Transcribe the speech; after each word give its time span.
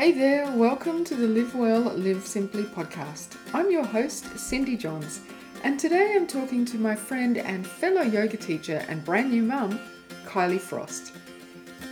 Hey 0.00 0.12
there, 0.12 0.50
welcome 0.52 1.04
to 1.04 1.14
the 1.14 1.26
Live 1.26 1.54
Well, 1.54 1.82
Live 1.82 2.26
Simply 2.26 2.62
podcast. 2.62 3.36
I'm 3.52 3.70
your 3.70 3.84
host, 3.84 4.24
Cindy 4.38 4.74
Johns, 4.74 5.20
and 5.62 5.78
today 5.78 6.14
I'm 6.16 6.26
talking 6.26 6.64
to 6.64 6.78
my 6.78 6.96
friend 6.96 7.36
and 7.36 7.66
fellow 7.66 8.00
yoga 8.00 8.38
teacher 8.38 8.82
and 8.88 9.04
brand 9.04 9.30
new 9.30 9.42
mum, 9.42 9.78
Kylie 10.24 10.58
Frost. 10.58 11.12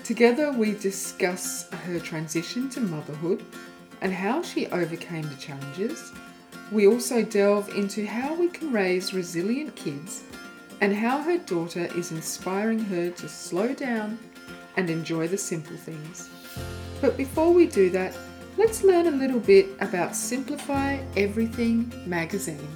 Together, 0.05 0.52
we 0.52 0.73
discuss 0.73 1.69
her 1.84 2.01
transition 2.01 2.71
to 2.71 2.80
motherhood 2.80 3.45
and 4.01 4.11
how 4.11 4.41
she 4.43 4.69
overcame 4.69 5.29
the 5.29 5.34
challenges. 5.34 6.11
We 6.73 6.87
also 6.87 7.23
delve 7.23 7.69
into 7.75 8.06
how 8.06 8.33
we 8.33 8.48
can 8.48 8.73
raise 8.73 9.12
resilient 9.12 9.77
kids 9.77 10.23
and 10.80 10.97
how 10.97 11.20
her 11.20 11.37
daughter 11.37 11.91
is 11.95 12.11
inspiring 12.11 12.79
her 12.79 13.11
to 13.11 13.29
slow 13.29 13.75
down 13.75 14.19
and 14.79 14.88
enjoy 14.88 15.29
the 15.29 15.37
simple 15.37 15.77
things. 15.77 16.30
But 17.01 17.16
before 17.16 17.52
we 17.52 17.66
do 17.66 17.91
that, 17.91 18.16
let's 18.57 18.83
learn 18.83 19.07
a 19.07 19.11
little 19.11 19.41
bit 19.41 19.69
about 19.80 20.16
Simplify 20.16 20.98
Everything 21.16 21.93
magazine. 22.07 22.69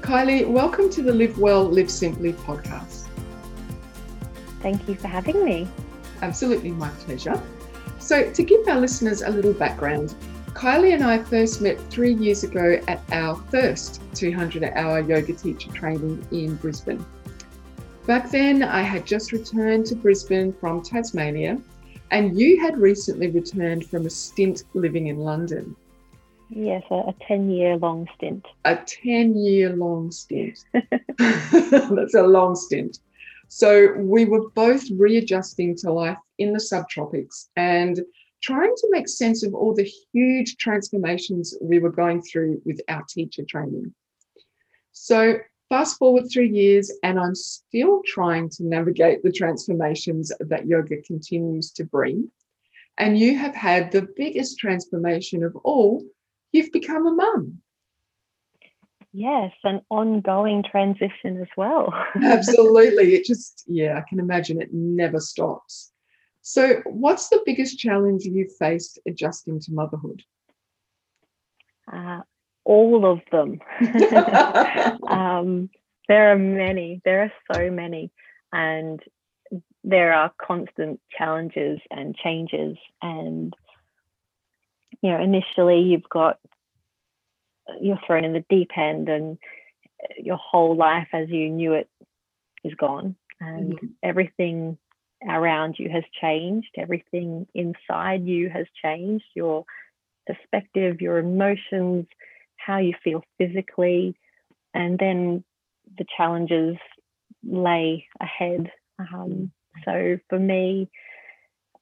Kylie, 0.00 0.48
welcome 0.48 0.88
to 0.90 1.02
the 1.02 1.12
Live 1.12 1.36
Well, 1.38 1.64
Live 1.64 1.90
Simply 1.90 2.34
podcast. 2.34 3.08
Thank 4.60 4.88
you 4.88 4.94
for 4.94 5.08
having 5.08 5.44
me. 5.44 5.66
Absolutely, 6.22 6.70
my 6.70 6.90
pleasure. 6.90 7.42
So, 7.98 8.30
to 8.30 8.42
give 8.44 8.68
our 8.68 8.78
listeners 8.78 9.22
a 9.22 9.30
little 9.30 9.54
background, 9.54 10.14
Kylie 10.52 10.94
and 10.94 11.02
I 11.02 11.18
first 11.18 11.60
met 11.62 11.80
three 11.90 12.14
years 12.14 12.44
ago 12.44 12.80
at 12.86 13.00
our 13.10 13.34
first 13.50 14.00
200 14.14 14.62
hour 14.62 15.00
yoga 15.00 15.32
teacher 15.32 15.72
training 15.72 16.24
in 16.30 16.54
Brisbane. 16.56 17.04
Back 18.06 18.30
then, 18.30 18.62
I 18.62 18.82
had 18.82 19.06
just 19.06 19.32
returned 19.32 19.86
to 19.86 19.96
Brisbane 19.96 20.52
from 20.52 20.82
Tasmania, 20.82 21.58
and 22.10 22.38
you 22.38 22.60
had 22.60 22.76
recently 22.76 23.30
returned 23.30 23.86
from 23.86 24.04
a 24.04 24.10
stint 24.10 24.64
living 24.74 25.06
in 25.06 25.20
London. 25.20 25.74
Yes, 26.50 26.82
a 26.90 27.14
10 27.26 27.50
year 27.50 27.78
long 27.78 28.06
stint. 28.14 28.44
A 28.66 28.76
10 28.76 29.36
year 29.38 29.70
long 29.70 30.10
stint. 30.10 30.58
That's 31.18 32.14
a 32.14 32.22
long 32.22 32.56
stint. 32.56 32.98
So 33.48 33.94
we 33.96 34.26
were 34.26 34.50
both 34.50 34.84
readjusting 34.90 35.76
to 35.76 35.90
life 35.90 36.18
in 36.38 36.52
the 36.52 36.58
subtropics 36.58 37.48
and 37.56 38.00
trying 38.42 38.74
to 38.76 38.88
make 38.90 39.08
sense 39.08 39.42
of 39.42 39.54
all 39.54 39.74
the 39.74 39.90
huge 40.12 40.58
transformations 40.58 41.56
we 41.62 41.78
were 41.78 41.90
going 41.90 42.20
through 42.20 42.60
with 42.66 42.82
our 42.88 43.02
teacher 43.08 43.44
training. 43.48 43.94
So 44.92 45.38
Fast 45.68 45.98
forward 45.98 46.24
three 46.30 46.50
years, 46.50 46.92
and 47.02 47.18
I'm 47.18 47.34
still 47.34 48.02
trying 48.06 48.50
to 48.50 48.64
navigate 48.64 49.22
the 49.22 49.32
transformations 49.32 50.30
that 50.40 50.66
yoga 50.66 51.00
continues 51.02 51.72
to 51.72 51.84
bring. 51.84 52.30
And 52.98 53.18
you 53.18 53.36
have 53.38 53.54
had 53.54 53.90
the 53.90 54.06
biggest 54.16 54.58
transformation 54.58 55.42
of 55.42 55.56
all. 55.64 56.04
You've 56.52 56.70
become 56.70 57.06
a 57.06 57.12
mum. 57.12 57.60
Yes, 59.12 59.52
an 59.62 59.80
ongoing 59.90 60.64
transition 60.68 61.40
as 61.40 61.48
well. 61.56 61.94
Absolutely. 62.22 63.14
It 63.14 63.24
just, 63.24 63.64
yeah, 63.66 63.96
I 63.96 64.02
can 64.08 64.18
imagine 64.18 64.60
it 64.60 64.72
never 64.72 65.20
stops. 65.20 65.92
So, 66.42 66.82
what's 66.84 67.28
the 67.28 67.42
biggest 67.46 67.78
challenge 67.78 68.24
you've 68.24 68.54
faced 68.58 68.98
adjusting 69.06 69.60
to 69.60 69.72
motherhood? 69.72 70.22
Uh, 71.90 72.20
all 72.64 73.10
of 73.10 73.20
them. 73.30 73.60
um, 75.08 75.70
there 76.08 76.32
are 76.32 76.38
many, 76.38 77.00
there 77.04 77.22
are 77.22 77.32
so 77.52 77.70
many, 77.70 78.10
and 78.52 79.00
there 79.82 80.12
are 80.12 80.32
constant 80.40 81.00
challenges 81.16 81.78
and 81.90 82.16
changes. 82.16 82.76
And, 83.02 83.54
you 85.02 85.10
know, 85.10 85.22
initially 85.22 85.80
you've 85.80 86.08
got, 86.08 86.38
you're 87.80 88.00
thrown 88.06 88.24
in 88.24 88.32
the 88.32 88.44
deep 88.48 88.70
end, 88.76 89.08
and 89.08 89.38
your 90.18 90.36
whole 90.36 90.76
life 90.76 91.08
as 91.12 91.28
you 91.30 91.48
knew 91.48 91.72
it 91.72 91.88
is 92.62 92.74
gone, 92.74 93.16
and 93.40 93.74
mm-hmm. 93.74 93.86
everything 94.02 94.78
around 95.26 95.76
you 95.78 95.88
has 95.88 96.04
changed, 96.20 96.68
everything 96.76 97.46
inside 97.54 98.26
you 98.26 98.50
has 98.50 98.66
changed, 98.82 99.24
your 99.34 99.64
perspective, 100.26 101.00
your 101.00 101.18
emotions 101.18 102.06
how 102.64 102.78
you 102.78 102.94
feel 103.02 103.22
physically, 103.38 104.16
and 104.72 104.98
then 104.98 105.44
the 105.98 106.06
challenges 106.16 106.76
lay 107.42 108.06
ahead. 108.20 108.70
Um, 108.98 109.52
so 109.84 110.18
for 110.28 110.38
me, 110.38 110.90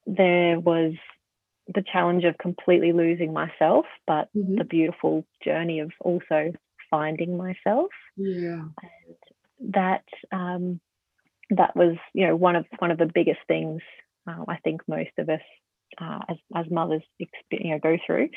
there 0.06 0.58
was 0.58 0.94
the 1.72 1.84
challenge 1.92 2.24
of 2.24 2.36
completely 2.38 2.92
losing 2.92 3.32
myself, 3.32 3.86
but 4.06 4.28
mm-hmm. 4.36 4.56
the 4.56 4.64
beautiful 4.64 5.24
journey 5.44 5.80
of 5.80 5.92
also 6.00 6.52
finding 6.90 7.36
myself. 7.36 7.90
Yeah, 8.16 8.64
and 8.82 9.74
that 9.74 10.04
um, 10.32 10.80
that 11.50 11.76
was 11.76 11.96
you 12.14 12.26
know 12.26 12.36
one 12.36 12.56
of 12.56 12.66
one 12.78 12.90
of 12.90 12.98
the 12.98 13.10
biggest 13.12 13.40
things 13.46 13.82
uh, 14.26 14.44
I 14.48 14.56
think 14.58 14.82
most 14.86 15.10
of 15.18 15.28
us 15.28 15.40
uh, 16.00 16.20
as 16.28 16.36
as 16.54 16.66
mothers 16.70 17.02
you 17.18 17.70
know 17.70 17.78
go 17.78 17.96
through. 18.06 18.28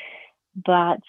But 0.64 1.00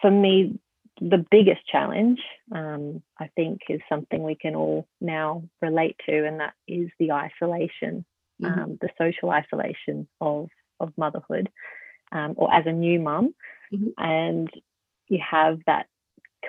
for 0.00 0.10
me, 0.10 0.58
the 1.00 1.24
biggest 1.30 1.66
challenge, 1.66 2.20
um, 2.52 3.02
I 3.18 3.28
think, 3.34 3.60
is 3.68 3.80
something 3.88 4.22
we 4.22 4.36
can 4.36 4.54
all 4.54 4.86
now 5.00 5.42
relate 5.60 5.96
to, 6.08 6.26
and 6.26 6.40
that 6.40 6.54
is 6.68 6.88
the 6.98 7.12
isolation, 7.12 8.04
mm-hmm. 8.40 8.46
um, 8.46 8.78
the 8.80 8.90
social 8.98 9.30
isolation 9.30 10.06
of 10.20 10.48
of 10.80 10.92
motherhood, 10.96 11.50
um, 12.12 12.34
or 12.36 12.52
as 12.52 12.66
a 12.66 12.72
new 12.72 13.00
mum, 13.00 13.34
mm-hmm. 13.72 13.88
and 13.98 14.50
you 15.08 15.18
have 15.18 15.60
that 15.66 15.86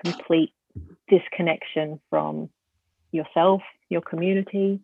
complete 0.04 0.54
disconnection 1.10 2.00
from 2.10 2.50
yourself, 3.12 3.62
your 3.90 4.02
community, 4.02 4.80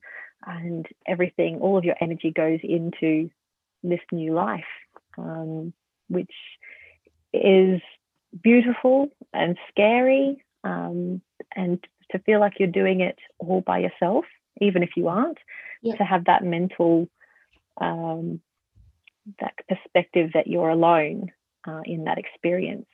and 0.45 0.87
everything. 1.07 1.59
All 1.59 1.77
of 1.77 1.83
your 1.83 1.95
energy 2.01 2.31
goes 2.31 2.59
into 2.63 3.29
this 3.83 3.99
new 4.11 4.33
life, 4.33 4.63
um, 5.17 5.73
which 6.07 6.33
is 7.33 7.81
beautiful 8.43 9.09
and 9.33 9.57
scary 9.69 10.43
um, 10.63 11.21
and 11.55 11.85
to 12.11 12.19
feel 12.19 12.39
like 12.39 12.53
you're 12.59 12.69
doing 12.69 13.01
it 13.01 13.17
all 13.39 13.61
by 13.61 13.79
yourself 13.79 14.25
even 14.59 14.83
if 14.83 14.91
you 14.95 15.07
aren't 15.07 15.37
yeah. 15.81 15.95
to 15.95 16.03
have 16.03 16.25
that 16.25 16.43
mental 16.43 17.07
um, 17.79 18.41
that 19.39 19.53
perspective 19.67 20.31
that 20.33 20.47
you're 20.47 20.69
alone 20.69 21.31
uh, 21.67 21.81
in 21.85 22.05
that 22.05 22.17
experience 22.17 22.87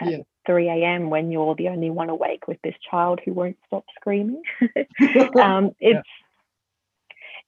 at 0.00 0.10
yeah. 0.10 0.18
3 0.46 0.68
a.m 0.68 1.10
when 1.10 1.30
you're 1.30 1.54
the 1.54 1.68
only 1.68 1.90
one 1.90 2.08
awake 2.08 2.48
with 2.48 2.58
this 2.62 2.74
child 2.90 3.20
who 3.24 3.32
won't 3.32 3.58
stop 3.66 3.84
screaming 3.98 4.42
um, 5.40 5.72
it's 5.78 6.08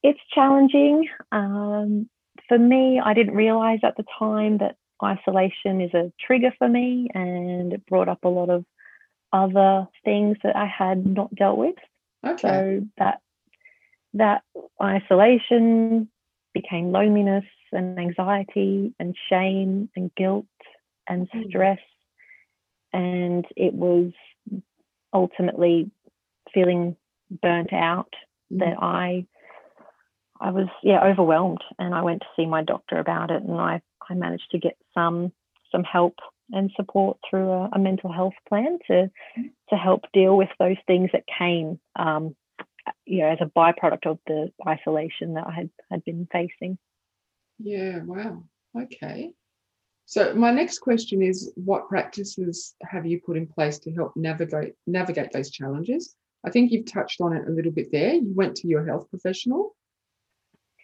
yeah. 0.03 0.11
it's 0.11 0.19
challenging 0.33 1.07
um, 1.31 2.09
for 2.47 2.57
me 2.57 3.01
i 3.03 3.13
didn't 3.13 3.35
realize 3.35 3.79
at 3.83 3.97
the 3.97 4.05
time 4.19 4.59
that 4.59 4.75
isolation 5.03 5.81
is 5.81 5.93
a 5.93 6.11
trigger 6.19 6.53
for 6.57 6.67
me 6.67 7.09
and 7.13 7.73
it 7.73 7.85
brought 7.85 8.09
up 8.09 8.23
a 8.23 8.29
lot 8.29 8.49
of 8.49 8.65
other 9.31 9.87
things 10.05 10.37
that 10.43 10.55
I 10.55 10.65
had 10.65 11.05
not 11.05 11.33
dealt 11.33 11.57
with. 11.57 11.75
Okay. 12.25 12.41
So 12.41 12.87
that 12.97 13.19
that 14.13 14.43
isolation 14.81 16.09
became 16.53 16.91
loneliness 16.91 17.45
and 17.71 17.99
anxiety 17.99 18.93
and 18.99 19.15
shame 19.29 19.89
and 19.95 20.13
guilt 20.15 20.45
and 21.07 21.29
mm. 21.31 21.47
stress. 21.49 21.79
And 22.93 23.43
it 23.55 23.73
was 23.73 24.11
ultimately 25.11 25.89
feeling 26.53 26.95
burnt 27.41 27.73
out 27.73 28.13
mm. 28.51 28.59
that 28.59 28.77
I 28.81 29.25
I 30.39 30.51
was 30.51 30.67
yeah 30.83 31.03
overwhelmed 31.03 31.63
and 31.79 31.95
I 31.95 32.01
went 32.01 32.21
to 32.21 32.27
see 32.35 32.45
my 32.45 32.63
doctor 32.63 32.99
about 32.99 33.31
it 33.31 33.41
and 33.41 33.59
I 33.59 33.81
I 34.09 34.13
managed 34.13 34.51
to 34.51 34.59
get 34.59 34.77
some 34.93 35.31
some 35.71 35.83
help 35.83 36.15
and 36.51 36.71
support 36.75 37.17
through 37.27 37.49
a, 37.49 37.69
a 37.73 37.79
mental 37.79 38.11
health 38.11 38.33
plan 38.47 38.77
to 38.87 39.09
to 39.69 39.75
help 39.75 40.03
deal 40.13 40.37
with 40.37 40.49
those 40.59 40.77
things 40.87 41.09
that 41.13 41.23
came 41.39 41.79
um, 41.95 42.35
you 43.05 43.19
know 43.19 43.29
as 43.29 43.39
a 43.41 43.45
byproduct 43.45 44.05
of 44.05 44.19
the 44.27 44.51
isolation 44.67 45.35
that 45.35 45.47
I 45.47 45.51
had 45.51 45.69
had 45.89 46.03
been 46.03 46.27
facing. 46.31 46.77
Yeah, 47.59 47.99
wow. 48.03 48.43
Okay. 48.77 49.31
So 50.05 50.33
my 50.35 50.51
next 50.51 50.79
question 50.79 51.21
is 51.21 51.51
what 51.55 51.87
practices 51.87 52.75
have 52.81 53.05
you 53.05 53.21
put 53.21 53.37
in 53.37 53.47
place 53.47 53.79
to 53.79 53.91
help 53.91 54.15
navigate 54.15 54.73
navigate 54.85 55.31
those 55.31 55.49
challenges? 55.49 56.15
I 56.45 56.49
think 56.49 56.71
you've 56.71 56.91
touched 56.91 57.21
on 57.21 57.33
it 57.33 57.47
a 57.47 57.51
little 57.51 57.71
bit 57.71 57.91
there. 57.91 58.15
You 58.15 58.33
went 58.35 58.55
to 58.57 58.67
your 58.67 58.85
health 58.85 59.09
professional 59.09 59.75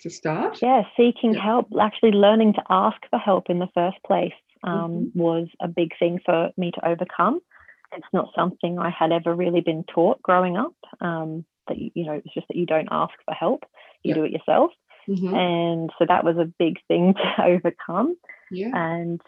to 0.01 0.10
start. 0.10 0.60
Yeah, 0.62 0.84
seeking 0.98 1.34
yeah. 1.34 1.44
help, 1.44 1.68
actually 1.80 2.12
learning 2.12 2.54
to 2.54 2.63
ask 2.69 2.98
for 3.10 3.19
help 3.19 3.50
in 3.50 3.60
the 3.60 3.69
first 3.74 3.98
place 4.06 4.34
um, 4.63 4.74
mm-hmm. 4.74 5.19
was 5.19 5.48
a 5.62 5.68
big 5.68 5.92
thing 5.98 6.19
for 6.25 6.51
me 6.57 6.72
to 6.72 6.88
overcome. 6.88 7.40
It's 7.92 8.07
not 8.13 8.30
something 8.36 8.78
I 8.78 8.90
had 8.92 9.12
ever 9.12 9.34
really 9.34 9.62
been 9.62 9.84
taught 9.84 10.22
growing 10.22 10.57
up. 10.57 10.75
Um, 11.01 11.46
that 11.68 11.78
you, 11.78 11.92
you 11.94 12.06
know, 12.06 12.13
it's 12.13 12.34
just 12.34 12.48
that 12.48 12.57
you 12.57 12.66
don't 12.66 12.90
ask 12.92 13.13
for 13.25 13.34
help, 13.34 13.63
you 14.04 14.13
do 14.13 14.24
it 14.24 14.31
yourself. 14.31 14.72
Mm-hmm. 15.07 15.34
And 15.34 15.90
so 15.98 16.06
that 16.07 16.24
was 16.24 16.38
a 16.38 16.51
big 16.60 16.78
thing 16.88 17.13
to 17.38 17.44
overcome. 17.44 18.16
Yeah. 18.51 18.72
And 18.74 19.22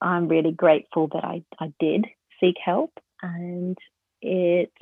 I'm 0.00 0.28
really 0.28 0.52
grateful 0.52 1.08
that 1.08 1.24
I, 1.24 1.42
I 1.60 1.72
did 1.78 2.06
seek 2.40 2.56
help 2.64 2.92
and 3.22 3.76
it 4.22 4.72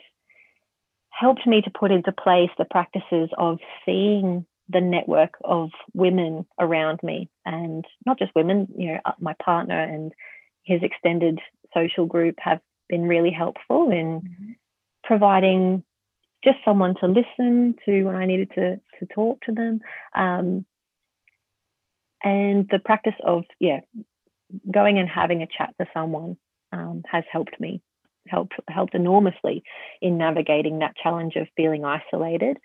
helped 1.10 1.46
me 1.46 1.62
to 1.62 1.70
put 1.70 1.90
into 1.90 2.12
place 2.12 2.50
the 2.58 2.66
practices 2.66 3.30
of 3.38 3.58
seeing 3.84 4.44
the 4.68 4.80
network 4.80 5.34
of 5.44 5.70
women 5.94 6.46
around 6.58 7.00
me 7.02 7.28
and 7.44 7.84
not 8.04 8.18
just 8.18 8.32
women, 8.34 8.66
you 8.76 8.92
know, 8.92 9.00
my 9.20 9.34
partner 9.42 9.80
and 9.80 10.12
his 10.64 10.82
extended 10.82 11.38
social 11.72 12.06
group 12.06 12.36
have 12.38 12.60
been 12.88 13.02
really 13.02 13.30
helpful 13.30 13.90
in 13.90 14.20
mm-hmm. 14.20 14.52
providing 15.04 15.84
just 16.44 16.58
someone 16.64 16.94
to 17.00 17.06
listen 17.06 17.74
to 17.84 18.04
when 18.04 18.16
I 18.16 18.26
needed 18.26 18.50
to 18.54 18.76
to 18.98 19.06
talk 19.14 19.40
to 19.42 19.52
them. 19.52 19.80
Um, 20.14 20.64
and 22.22 22.68
the 22.70 22.78
practice 22.78 23.14
of 23.24 23.44
yeah, 23.60 23.80
going 24.72 24.98
and 24.98 25.08
having 25.08 25.42
a 25.42 25.46
chat 25.46 25.74
to 25.80 25.86
someone 25.94 26.36
um, 26.72 27.02
has 27.10 27.24
helped 27.30 27.58
me, 27.60 27.82
helped 28.28 28.54
helped 28.68 28.94
enormously 28.94 29.62
in 30.00 30.18
navigating 30.18 30.80
that 30.80 30.96
challenge 31.02 31.34
of 31.36 31.48
feeling 31.56 31.84
isolated. 31.84 32.58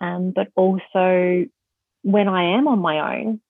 Um, 0.00 0.32
but 0.34 0.48
also 0.54 1.46
when 2.02 2.28
I 2.28 2.56
am 2.56 2.68
on 2.68 2.78
my 2.78 3.18
own, 3.18 3.40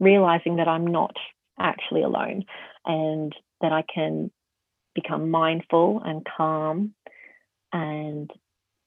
realizing 0.00 0.56
that 0.56 0.68
I'm 0.68 0.86
not 0.86 1.16
actually 1.58 2.02
alone 2.02 2.44
and 2.84 3.32
that 3.60 3.72
I 3.72 3.82
can 3.82 4.30
become 4.94 5.30
mindful 5.30 6.02
and 6.04 6.26
calm 6.36 6.94
and 7.72 8.30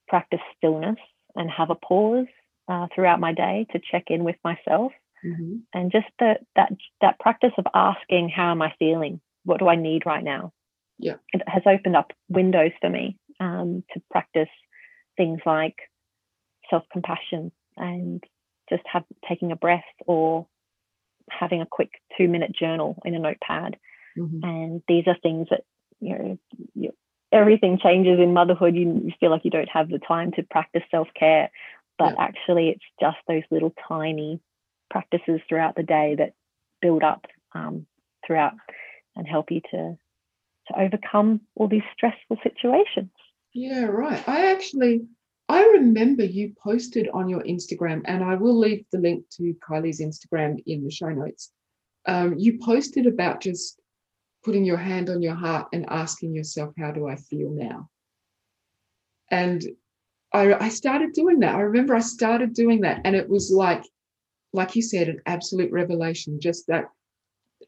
practice 0.07 0.42
stillness 0.57 0.98
and 1.36 1.50
have 1.50 1.69
a 1.69 1.75
pause 1.75 2.27
uh, 2.68 2.88
throughout 2.94 3.19
my 3.19 3.33
day 3.33 3.66
to 3.71 3.80
check 3.92 4.06
in 4.07 4.24
with 4.24 4.36
myself. 4.44 4.92
Mm-hmm. 5.25 5.57
And 5.74 5.92
just 5.92 6.07
the, 6.19 6.36
that 6.56 6.71
that 7.01 7.19
practice 7.19 7.54
of 7.57 7.66
asking, 7.74 8.30
how 8.30 8.51
am 8.51 8.62
I 8.62 8.74
feeling? 8.78 9.21
What 9.44 9.60
do 9.60 9.68
I 9.68 9.75
need 9.75 10.06
right 10.06 10.24
now? 10.24 10.51
Yeah, 11.00 11.16
it 11.33 11.42
has 11.48 11.63
opened 11.66 11.95
up 11.95 12.12
windows 12.30 12.71
for 12.80 12.89
me 12.89 13.18
um, 13.39 13.83
to 13.94 14.01
practice 14.12 14.50
things 15.18 15.39
like 15.45 15.75
self 16.69 16.83
compassion 16.91 17.51
and 17.77 18.23
just 18.69 18.83
have 18.91 19.03
taking 19.27 19.51
a 19.51 19.56
breath 19.56 19.83
or 20.06 20.47
having 21.29 21.62
a 21.62 21.67
quick 21.69 21.91
two 22.17 22.27
minute 22.27 22.51
journal 22.53 23.01
in 23.06 23.15
a 23.15 23.19
notepad. 23.19 23.77
Mm-hmm. 24.17 24.44
And 24.44 24.81
these 24.88 25.06
are 25.07 25.17
things 25.21 25.47
that 25.50 25.62
you 26.00 26.17
know 26.17 26.39
you, 26.73 26.91
everything 27.31 27.79
changes 27.81 28.19
in 28.19 28.33
motherhood. 28.33 28.75
You, 28.75 29.01
you, 29.06 29.12
feel 29.19 29.31
like 29.31 29.44
you 29.44 29.51
don't 29.51 29.69
have 29.69 29.89
the 29.89 30.00
time 30.00 30.31
to 30.33 30.44
practice 30.44 30.83
self 30.89 31.07
care, 31.17 31.50
but 31.97 32.13
yeah. 32.17 32.23
actually, 32.23 32.69
it's 32.69 32.85
just 33.00 33.18
those 33.27 33.44
little 33.51 33.73
tiny 33.88 34.39
practices 34.89 35.41
throughout 35.47 35.75
the 35.75 35.83
day 35.83 36.15
that 36.18 36.33
build 36.81 37.03
up 37.03 37.25
um, 37.53 37.85
throughout 38.25 38.53
and 39.15 39.27
help 39.27 39.51
you 39.51 39.61
to 39.71 39.97
to 40.68 40.79
overcome 40.79 41.41
all 41.56 41.68
these 41.68 41.83
stressful 41.94 42.38
situations. 42.41 43.11
Yeah, 43.53 43.85
right. 43.85 44.27
I 44.27 44.51
actually 44.51 45.07
I 45.47 45.63
remember 45.63 46.24
you 46.24 46.53
posted 46.57 47.07
on 47.13 47.30
your 47.30 47.42
Instagram, 47.44 48.01
and 48.06 48.24
I 48.24 48.36
will 48.36 48.57
leave 48.57 48.86
the 48.92 48.97
link 48.97 49.25
to 49.38 49.56
Kylie's 49.68 50.01
Instagram 50.01 50.63
in 50.65 50.83
the 50.83 50.92
show 50.92 51.09
notes. 51.09 51.51
Um, 52.07 52.36
you 52.38 52.59
posted 52.59 53.06
about 53.06 53.42
just 53.42 53.80
putting 54.44 54.65
your 54.65 54.77
hand 54.77 55.09
on 55.09 55.21
your 55.21 55.36
heart 55.36 55.68
and 55.74 55.86
asking 55.89 56.33
yourself, 56.33 56.74
How 56.80 56.92
do 56.92 57.07
I 57.07 57.15
feel 57.15 57.51
now? 57.51 57.89
And 59.30 59.63
I, 60.33 60.53
I 60.53 60.69
started 60.69 61.13
doing 61.13 61.39
that. 61.39 61.56
I 61.56 61.62
remember 61.62 61.95
I 61.95 62.00
started 62.00 62.53
doing 62.53 62.81
that, 62.81 63.01
and 63.06 63.15
it 63.15 63.30
was 63.30 63.51
like, 63.51 63.83
like 64.51 64.75
you 64.75 64.81
said, 64.81 65.09
an 65.09 65.21
absolute 65.27 65.71
revelation. 65.71 66.39
Just 66.39 66.68
that 66.68 66.86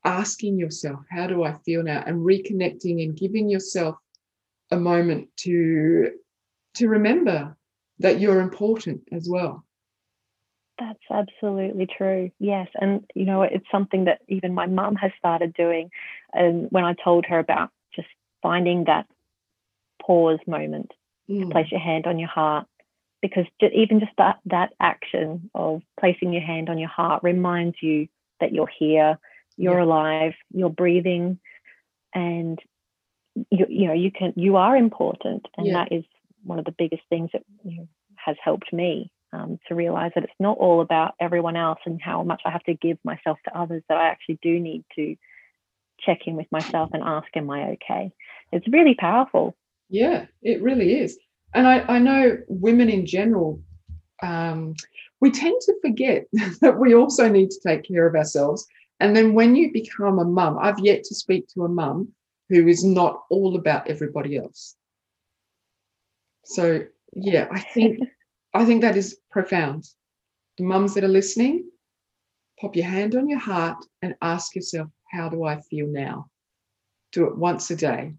asking 0.03 0.57
yourself, 0.57 1.01
How 1.11 1.27
do 1.27 1.43
I 1.43 1.53
feel 1.65 1.83
now? 1.83 2.03
and 2.05 2.25
reconnecting 2.25 3.03
and 3.03 3.15
giving 3.15 3.49
yourself 3.49 3.97
a 4.71 4.77
moment 4.77 5.29
to 5.37 6.11
to 6.75 6.87
remember 6.87 7.56
that 7.99 8.19
you're 8.19 8.39
important 8.39 9.01
as 9.11 9.27
well. 9.29 9.63
That's 10.79 10.99
absolutely 11.09 11.87
true. 11.87 12.29
Yes. 12.39 12.67
And, 12.75 13.03
you 13.15 13.25
know, 13.25 13.41
it's 13.41 13.65
something 13.71 14.05
that 14.05 14.19
even 14.27 14.53
my 14.53 14.67
mum 14.67 14.95
has 14.95 15.11
started 15.17 15.53
doing. 15.53 15.89
And 16.33 16.67
when 16.69 16.85
I 16.85 16.93
told 17.03 17.25
her 17.25 17.39
about 17.39 17.71
just 17.95 18.07
finding 18.43 18.83
that 18.83 19.07
pause 19.99 20.39
moment 20.45 20.91
mm. 21.27 21.41
to 21.41 21.49
place 21.49 21.71
your 21.71 21.79
hand 21.79 22.05
on 22.05 22.19
your 22.19 22.29
heart, 22.29 22.67
because 23.23 23.45
even 23.73 23.99
just 23.99 24.11
that, 24.19 24.37
that 24.45 24.73
action 24.79 25.49
of 25.55 25.81
placing 25.99 26.31
your 26.31 26.43
hand 26.43 26.69
on 26.69 26.77
your 26.77 26.89
heart 26.89 27.23
reminds 27.23 27.77
you 27.81 28.07
that 28.39 28.53
you're 28.53 28.69
here, 28.77 29.17
you're 29.57 29.79
yeah. 29.79 29.83
alive, 29.83 30.33
you're 30.53 30.69
breathing, 30.69 31.39
and 32.13 32.59
you, 33.49 33.65
you 33.67 33.87
know, 33.87 33.93
you 33.93 34.11
can, 34.11 34.33
you 34.35 34.57
are 34.57 34.77
important. 34.77 35.47
And 35.57 35.65
yeah. 35.65 35.73
that 35.73 35.91
is 35.91 36.03
one 36.43 36.59
of 36.59 36.65
the 36.65 36.75
biggest 36.77 37.03
things 37.09 37.29
that 37.33 37.43
you 37.63 37.77
know, 37.77 37.87
has 38.15 38.35
helped 38.43 38.71
me 38.71 39.11
um, 39.33 39.59
to 39.67 39.75
realize 39.75 40.11
that 40.15 40.23
it's 40.23 40.33
not 40.39 40.57
all 40.57 40.81
about 40.81 41.15
everyone 41.19 41.55
else 41.55 41.79
and 41.85 42.01
how 42.01 42.23
much 42.23 42.41
I 42.45 42.51
have 42.51 42.63
to 42.63 42.73
give 42.73 42.97
myself 43.03 43.37
to 43.45 43.57
others, 43.57 43.83
that 43.89 43.97
I 43.97 44.07
actually 44.07 44.39
do 44.41 44.59
need 44.59 44.85
to 44.95 45.15
check 45.99 46.19
in 46.25 46.35
with 46.35 46.47
myself 46.51 46.91
and 46.93 47.03
ask, 47.03 47.27
Am 47.35 47.49
I 47.49 47.71
okay? 47.71 48.11
It's 48.51 48.67
really 48.67 48.95
powerful. 48.95 49.55
Yeah, 49.89 50.25
it 50.41 50.61
really 50.61 50.99
is. 50.99 51.17
And 51.53 51.67
I, 51.67 51.79
I 51.87 51.99
know 51.99 52.37
women 52.47 52.89
in 52.89 53.05
general, 53.05 53.61
um, 54.21 54.75
we 55.21 55.31
tend 55.31 55.59
to 55.61 55.73
forget 55.81 56.25
that 56.61 56.79
we 56.79 56.93
also 56.93 57.29
need 57.29 57.51
to 57.51 57.59
take 57.65 57.83
care 57.83 58.07
of 58.07 58.15
ourselves. 58.15 58.65
And 58.99 59.15
then 59.15 59.33
when 59.33 59.55
you 59.55 59.71
become 59.71 60.19
a 60.19 60.25
mum, 60.25 60.57
I've 60.59 60.79
yet 60.79 61.03
to 61.05 61.15
speak 61.15 61.47
to 61.49 61.65
a 61.65 61.69
mum 61.69 62.09
who 62.49 62.67
is 62.67 62.83
not 62.83 63.23
all 63.29 63.55
about 63.55 63.89
everybody 63.89 64.37
else. 64.37 64.75
So, 66.47 66.85
yeah, 67.13 67.47
I 67.51 67.59
think 67.59 67.99
I 68.53 68.65
think 68.65 68.81
that 68.81 68.95
is 68.95 69.19
profound. 69.31 69.85
The 70.57 70.63
mums 70.63 70.93
that 70.93 71.03
are 71.03 71.09
listening, 71.09 71.69
pop 72.59 72.75
your 72.75 72.85
hand 72.85 73.15
on 73.15 73.29
your 73.29 73.39
heart 73.39 73.77
and 74.01 74.15
ask 74.21 74.55
yourself, 74.55 74.87
how 75.11 75.29
do 75.29 75.43
I 75.43 75.61
feel 75.61 75.87
now? 75.87 76.29
Do 77.11 77.25
it 77.25 77.37
once 77.37 77.69
a 77.69 77.75
day. 77.75 78.13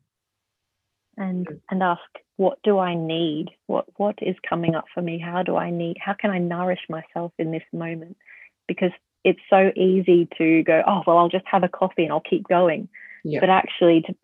And 1.16 1.48
and 1.70 1.82
ask, 1.82 2.00
what 2.36 2.58
do 2.62 2.78
I 2.78 2.94
need? 2.94 3.48
What 3.66 3.86
what 3.96 4.16
is 4.22 4.36
coming 4.48 4.74
up 4.74 4.84
for 4.94 5.02
me? 5.02 5.18
How 5.18 5.42
do 5.42 5.56
I 5.56 5.70
need 5.70 5.96
how 6.00 6.14
can 6.14 6.30
I 6.30 6.38
nourish 6.38 6.80
myself 6.88 7.32
in 7.38 7.50
this 7.50 7.64
moment? 7.72 8.16
Because 8.66 8.92
it's 9.24 9.40
so 9.50 9.72
easy 9.74 10.28
to 10.38 10.62
go, 10.62 10.82
oh 10.86 11.02
well 11.06 11.18
I'll 11.18 11.28
just 11.28 11.46
have 11.46 11.64
a 11.64 11.68
coffee 11.68 12.04
and 12.04 12.12
I'll 12.12 12.20
keep 12.20 12.46
going. 12.46 12.88
Yeah. 13.24 13.40
But 13.40 13.48
actually 13.48 14.02
to 14.02 14.14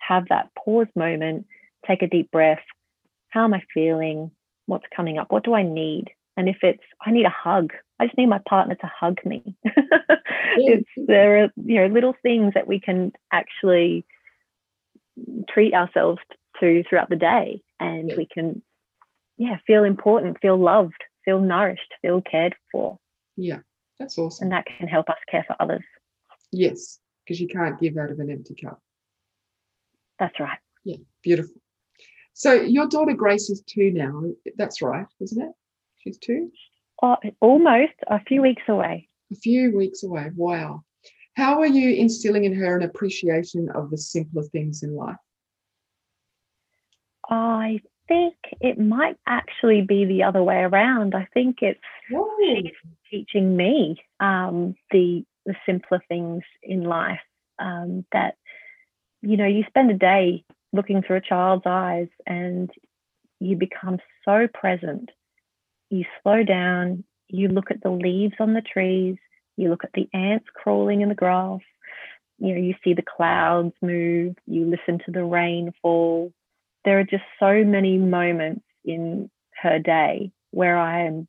have 0.00 0.28
that 0.28 0.48
pause 0.54 0.86
moment, 0.94 1.46
take 1.86 2.02
a 2.02 2.06
deep 2.06 2.30
breath. 2.30 2.64
How 3.30 3.44
am 3.44 3.54
I 3.54 3.62
feeling? 3.72 4.30
what's 4.68 4.84
coming 4.94 5.18
up? 5.18 5.32
What 5.32 5.44
do 5.44 5.54
I 5.54 5.62
need? 5.62 6.10
And 6.36 6.48
if 6.48 6.58
it's, 6.62 6.82
I 7.04 7.10
need 7.10 7.26
a 7.26 7.30
hug, 7.30 7.72
I 7.98 8.06
just 8.06 8.16
need 8.16 8.28
my 8.28 8.40
partner 8.48 8.76
to 8.76 8.92
hug 9.00 9.18
me. 9.24 9.56
it's, 9.64 10.88
there 10.96 11.44
are, 11.44 11.48
you 11.56 11.80
know, 11.80 11.86
little 11.86 12.14
things 12.22 12.54
that 12.54 12.68
we 12.68 12.78
can 12.78 13.12
actually 13.32 14.06
treat 15.48 15.74
ourselves 15.74 16.20
to 16.60 16.84
throughout 16.88 17.08
the 17.08 17.16
day 17.16 17.62
and 17.80 18.12
we 18.16 18.28
can, 18.32 18.62
yeah, 19.36 19.56
feel 19.66 19.84
important, 19.84 20.38
feel 20.40 20.56
loved, 20.56 21.02
feel 21.24 21.40
nourished, 21.40 21.94
feel 22.02 22.20
cared 22.20 22.54
for. 22.70 22.98
Yeah, 23.36 23.58
that's 23.98 24.18
awesome. 24.18 24.44
And 24.44 24.52
that 24.52 24.66
can 24.66 24.86
help 24.86 25.08
us 25.08 25.16
care 25.28 25.44
for 25.46 25.56
others. 25.58 25.84
Yes, 26.52 27.00
because 27.24 27.40
you 27.40 27.48
can't 27.48 27.80
give 27.80 27.96
out 27.96 28.10
of 28.10 28.20
an 28.20 28.30
empty 28.30 28.54
cup. 28.54 28.80
That's 30.18 30.38
right. 30.38 30.58
Yeah, 30.84 30.96
beautiful. 31.22 31.60
So 32.38 32.52
your 32.52 32.86
daughter 32.86 33.14
Grace 33.14 33.50
is 33.50 33.62
two 33.62 33.90
now. 33.90 34.22
That's 34.56 34.80
right, 34.80 35.06
isn't 35.18 35.42
it? 35.42 35.50
She's 35.96 36.18
two? 36.18 36.52
Uh, 37.02 37.16
almost 37.40 37.94
a 38.06 38.20
few 38.20 38.42
weeks 38.42 38.62
away. 38.68 39.08
A 39.32 39.34
few 39.34 39.76
weeks 39.76 40.04
away. 40.04 40.30
Wow. 40.36 40.84
How 41.34 41.58
are 41.58 41.66
you 41.66 41.96
instilling 41.96 42.44
in 42.44 42.54
her 42.54 42.76
an 42.76 42.84
appreciation 42.84 43.68
of 43.74 43.90
the 43.90 43.98
simpler 43.98 44.44
things 44.44 44.84
in 44.84 44.94
life? 44.94 45.16
I 47.28 47.80
think 48.06 48.36
it 48.60 48.78
might 48.78 49.16
actually 49.26 49.82
be 49.82 50.04
the 50.04 50.22
other 50.22 50.42
way 50.42 50.58
around. 50.58 51.16
I 51.16 51.26
think 51.34 51.58
it's 51.60 51.80
she's 52.08 52.72
teaching 53.10 53.56
me 53.56 53.96
um, 54.20 54.76
the 54.92 55.24
the 55.44 55.56
simpler 55.66 56.00
things 56.06 56.44
in 56.62 56.84
life 56.84 57.18
um, 57.58 58.06
that 58.12 58.36
you 59.22 59.36
know 59.36 59.46
you 59.46 59.64
spend 59.66 59.90
a 59.90 59.94
day 59.94 60.44
looking 60.72 61.02
through 61.02 61.16
a 61.16 61.20
child's 61.20 61.64
eyes 61.66 62.08
and 62.26 62.70
you 63.40 63.56
become 63.56 63.98
so 64.24 64.46
present. 64.52 65.10
You 65.90 66.04
slow 66.22 66.42
down, 66.44 67.04
you 67.28 67.48
look 67.48 67.70
at 67.70 67.82
the 67.82 67.90
leaves 67.90 68.34
on 68.40 68.54
the 68.54 68.62
trees, 68.62 69.16
you 69.56 69.70
look 69.70 69.84
at 69.84 69.92
the 69.94 70.08
ants 70.12 70.46
crawling 70.54 71.00
in 71.00 71.08
the 71.08 71.14
grass, 71.14 71.60
you 72.38 72.54
know, 72.54 72.60
you 72.60 72.74
see 72.84 72.94
the 72.94 73.02
clouds 73.02 73.74
move, 73.82 74.36
you 74.46 74.66
listen 74.66 75.00
to 75.04 75.12
the 75.12 75.24
rain 75.24 75.72
fall. 75.82 76.32
There 76.84 76.98
are 77.00 77.04
just 77.04 77.24
so 77.40 77.64
many 77.64 77.98
moments 77.98 78.64
in 78.84 79.30
her 79.60 79.78
day 79.78 80.30
where 80.50 80.78
I 80.78 81.06
am 81.06 81.26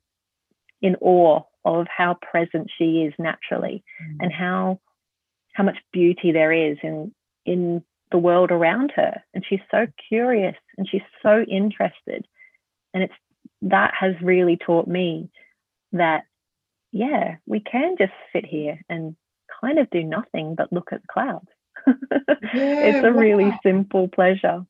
in 0.80 0.96
awe 1.00 1.42
of 1.64 1.86
how 1.94 2.16
present 2.22 2.70
she 2.78 3.02
is 3.02 3.12
naturally 3.18 3.82
mm. 4.02 4.16
and 4.20 4.32
how 4.32 4.80
how 5.52 5.64
much 5.64 5.76
beauty 5.92 6.32
there 6.32 6.52
is 6.52 6.78
in 6.82 7.12
in 7.44 7.82
the 8.10 8.18
world 8.18 8.50
around 8.50 8.92
her. 8.96 9.22
And 9.34 9.44
she's 9.48 9.60
so 9.70 9.86
curious 10.08 10.56
and 10.76 10.88
she's 10.88 11.02
so 11.22 11.44
interested. 11.48 12.26
And 12.92 13.02
it's 13.04 13.14
that 13.62 13.92
has 13.98 14.14
really 14.22 14.56
taught 14.56 14.88
me 14.88 15.30
that 15.92 16.24
yeah 16.92 17.36
we 17.46 17.60
can 17.60 17.96
just 17.98 18.12
sit 18.32 18.46
here 18.46 18.80
and 18.88 19.14
kind 19.60 19.78
of 19.78 19.90
do 19.90 20.02
nothing 20.02 20.54
but 20.54 20.72
look 20.72 20.92
at 20.92 21.02
the 21.02 21.08
clouds. 21.12 21.48
Yeah, 22.52 22.80
it's 22.80 23.04
a 23.06 23.12
wow. 23.12 23.20
really 23.20 23.52
simple 23.62 24.08
pleasure. 24.08 24.66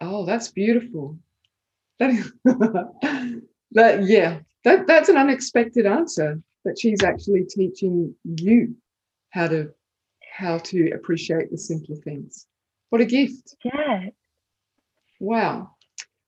Oh 0.00 0.24
that's 0.24 0.48
beautiful. 0.48 1.18
That, 1.98 2.10
is, 2.10 2.32
that 3.72 4.04
yeah 4.04 4.40
that 4.64 4.86
that's 4.86 5.08
an 5.08 5.16
unexpected 5.16 5.86
answer 5.86 6.40
that 6.64 6.78
she's 6.78 7.02
actually 7.02 7.44
teaching 7.44 8.14
you 8.24 8.76
how 9.30 9.48
to 9.48 9.72
how 10.34 10.58
to 10.58 10.90
appreciate 10.90 11.50
the 11.50 11.58
simpler 11.58 11.96
things. 11.96 12.46
What 12.90 13.00
a 13.00 13.04
gift. 13.04 13.54
Yeah. 13.64 14.08
Wow. 15.20 15.70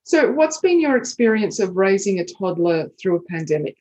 So, 0.05 0.31
what's 0.31 0.61
been 0.61 0.81
your 0.81 0.97
experience 0.97 1.59
of 1.59 1.77
raising 1.77 2.21
a 2.21 2.25
toddler 2.25 2.89
through 3.01 3.17
a 3.17 3.23
pandemic? 3.23 3.77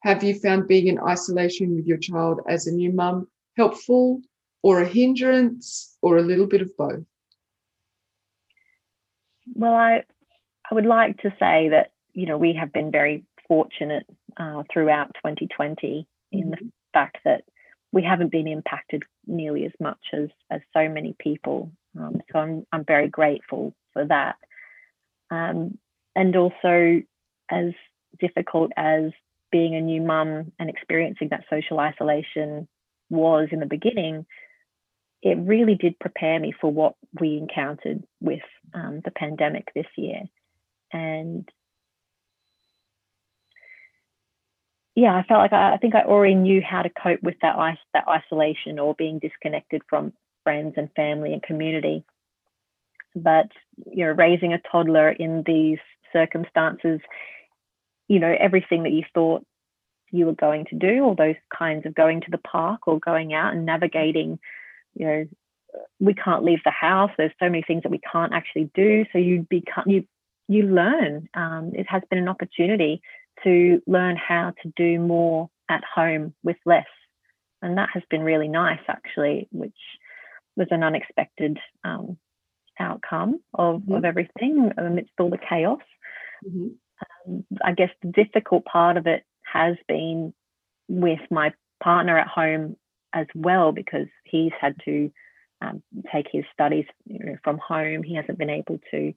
Have 0.00 0.24
you 0.24 0.34
found 0.34 0.68
being 0.68 0.86
in 0.86 0.98
isolation 0.98 1.74
with 1.74 1.86
your 1.86 1.98
child 1.98 2.40
as 2.48 2.66
a 2.66 2.72
new 2.72 2.92
mum 2.92 3.28
helpful 3.56 4.22
or 4.62 4.80
a 4.80 4.88
hindrance 4.88 5.96
or 6.00 6.16
a 6.16 6.22
little 6.22 6.46
bit 6.46 6.62
of 6.62 6.74
both? 6.78 7.04
Well, 9.54 9.74
I 9.74 10.04
I 10.70 10.74
would 10.74 10.86
like 10.86 11.18
to 11.18 11.30
say 11.38 11.68
that 11.68 11.92
you 12.14 12.24
know 12.24 12.38
we 12.38 12.54
have 12.54 12.72
been 12.72 12.90
very 12.90 13.24
fortunate 13.46 14.06
uh, 14.38 14.62
throughout 14.72 15.14
2020 15.16 16.06
in 16.32 16.40
mm-hmm. 16.40 16.50
the 16.50 16.72
fact 16.94 17.18
that 17.26 17.44
we 17.92 18.02
haven't 18.02 18.30
been 18.32 18.46
impacted 18.46 19.02
nearly 19.26 19.64
as 19.64 19.72
much 19.80 19.98
as 20.12 20.28
as 20.50 20.60
so 20.74 20.88
many 20.88 21.14
people. 21.18 21.72
Um, 21.98 22.20
so 22.32 22.38
I'm 22.38 22.66
I'm 22.72 22.84
very 22.84 23.08
grateful 23.08 23.74
for 23.92 24.04
that. 24.06 24.36
Um, 25.30 25.78
and 26.14 26.34
also, 26.36 27.02
as 27.50 27.72
difficult 28.18 28.72
as 28.76 29.12
being 29.50 29.74
a 29.74 29.80
new 29.80 30.02
mum 30.02 30.52
and 30.58 30.68
experiencing 30.68 31.28
that 31.30 31.44
social 31.48 31.78
isolation 31.80 32.68
was 33.10 33.48
in 33.52 33.60
the 33.60 33.66
beginning, 33.66 34.26
it 35.22 35.38
really 35.38 35.74
did 35.74 35.98
prepare 35.98 36.38
me 36.38 36.52
for 36.60 36.70
what 36.70 36.94
we 37.18 37.36
encountered 37.36 38.04
with 38.20 38.42
um, 38.74 39.00
the 39.04 39.10
pandemic 39.10 39.68
this 39.74 39.86
year. 39.96 40.22
And 40.92 41.48
yeah, 44.98 45.14
I 45.14 45.22
felt 45.22 45.38
like 45.38 45.52
I, 45.52 45.74
I, 45.74 45.76
think 45.76 45.94
I 45.94 46.02
already 46.02 46.34
knew 46.34 46.60
how 46.60 46.82
to 46.82 46.90
cope 46.90 47.22
with 47.22 47.36
that 47.40 47.54
that 47.94 48.08
isolation 48.08 48.80
or 48.80 48.96
being 48.96 49.20
disconnected 49.20 49.82
from 49.88 50.12
friends 50.42 50.74
and 50.76 50.90
family 50.96 51.32
and 51.32 51.40
community. 51.40 52.04
But 53.14 53.46
you 53.86 54.04
know, 54.04 54.10
raising 54.10 54.52
a 54.52 54.60
toddler 54.72 55.10
in 55.10 55.44
these 55.46 55.78
circumstances, 56.12 56.98
you 58.08 58.18
know, 58.18 58.34
everything 58.40 58.82
that 58.82 58.92
you 58.92 59.04
thought 59.14 59.46
you 60.10 60.26
were 60.26 60.34
going 60.34 60.64
to 60.70 60.74
do, 60.74 61.04
all 61.04 61.14
those 61.14 61.36
kinds 61.56 61.86
of 61.86 61.94
going 61.94 62.20
to 62.22 62.30
the 62.32 62.38
park 62.38 62.88
or 62.88 62.98
going 62.98 63.32
out 63.32 63.52
and 63.52 63.64
navigating, 63.64 64.40
you 64.94 65.06
know, 65.06 65.28
we 66.00 66.12
can't 66.12 66.42
leave 66.42 66.64
the 66.64 66.72
house. 66.72 67.12
There's 67.16 67.30
so 67.38 67.48
many 67.48 67.62
things 67.62 67.84
that 67.84 67.92
we 67.92 68.00
can't 68.12 68.32
actually 68.32 68.68
do. 68.74 69.04
So 69.12 69.18
you 69.18 69.46
become 69.48 69.84
you 69.86 70.04
you 70.48 70.64
learn. 70.64 71.28
Um, 71.34 71.70
it 71.76 71.86
has 71.88 72.02
been 72.10 72.18
an 72.18 72.28
opportunity 72.28 73.00
to 73.44 73.82
learn 73.86 74.16
how 74.16 74.52
to 74.62 74.72
do 74.76 74.98
more 74.98 75.48
at 75.68 75.82
home 75.84 76.34
with 76.42 76.56
less. 76.64 76.86
And 77.62 77.78
that 77.78 77.90
has 77.94 78.02
been 78.10 78.22
really 78.22 78.48
nice, 78.48 78.80
actually, 78.88 79.48
which 79.50 79.72
was 80.56 80.68
an 80.70 80.82
unexpected 80.82 81.58
um, 81.84 82.16
outcome 82.78 83.40
of, 83.54 83.80
mm-hmm. 83.80 83.94
of 83.94 84.04
everything 84.04 84.72
amidst 84.76 85.12
all 85.18 85.30
the 85.30 85.38
chaos. 85.38 85.80
Mm-hmm. 86.46 86.68
Um, 87.28 87.44
I 87.62 87.72
guess 87.72 87.90
the 88.02 88.12
difficult 88.12 88.64
part 88.64 88.96
of 88.96 89.06
it 89.06 89.24
has 89.42 89.76
been 89.86 90.32
with 90.88 91.20
my 91.30 91.52
partner 91.82 92.18
at 92.18 92.28
home 92.28 92.76
as 93.12 93.26
well, 93.34 93.72
because 93.72 94.06
he's 94.24 94.52
had 94.60 94.76
to 94.84 95.10
um, 95.60 95.82
take 96.12 96.26
his 96.30 96.44
studies 96.52 96.86
you 97.06 97.24
know, 97.24 97.36
from 97.42 97.58
home. 97.58 98.02
He 98.02 98.14
hasn't 98.14 98.38
been 98.38 98.50
able 98.50 98.78
to 98.90 99.12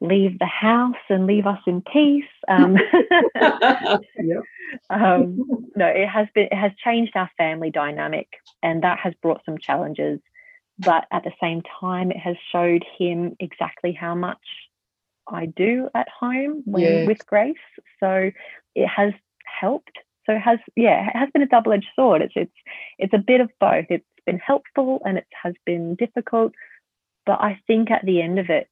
leave 0.00 0.38
the 0.38 0.46
house 0.46 0.94
and 1.08 1.26
leave 1.26 1.46
us 1.46 1.60
in 1.66 1.82
peace. 1.82 2.24
Um, 2.48 2.76
yep. 3.34 4.42
um, 4.90 5.68
no, 5.76 5.86
it 5.86 6.08
has 6.08 6.26
been 6.34 6.48
it 6.50 6.56
has 6.56 6.72
changed 6.82 7.12
our 7.14 7.30
family 7.36 7.70
dynamic, 7.70 8.28
and 8.62 8.82
that 8.82 8.98
has 9.00 9.14
brought 9.22 9.42
some 9.44 9.58
challenges. 9.58 10.20
But 10.78 11.04
at 11.12 11.24
the 11.24 11.32
same 11.40 11.62
time, 11.80 12.10
it 12.10 12.16
has 12.16 12.36
showed 12.50 12.84
him 12.98 13.36
exactly 13.38 13.92
how 13.92 14.14
much 14.14 14.38
I 15.28 15.46
do 15.46 15.90
at 15.94 16.08
home 16.08 16.62
when, 16.64 16.82
yes. 16.82 17.06
with 17.06 17.26
Grace. 17.26 17.56
So 18.00 18.30
it 18.74 18.86
has 18.86 19.12
helped. 19.44 19.98
So 20.24 20.34
it 20.34 20.40
has, 20.40 20.58
yeah, 20.76 21.08
it 21.08 21.16
has 21.16 21.28
been 21.32 21.42
a 21.42 21.46
double-edged 21.46 21.88
sword. 21.94 22.22
It's 22.22 22.32
it's 22.36 22.52
it's 22.98 23.12
a 23.12 23.18
bit 23.18 23.40
of 23.40 23.50
both. 23.60 23.86
It's 23.90 24.04
been 24.24 24.38
helpful 24.38 25.02
and 25.04 25.18
it 25.18 25.26
has 25.42 25.54
been 25.66 25.96
difficult. 25.96 26.52
But 27.26 27.40
I 27.40 27.60
think 27.66 27.90
at 27.90 28.04
the 28.04 28.22
end 28.22 28.38
of 28.38 28.48
it, 28.48 28.68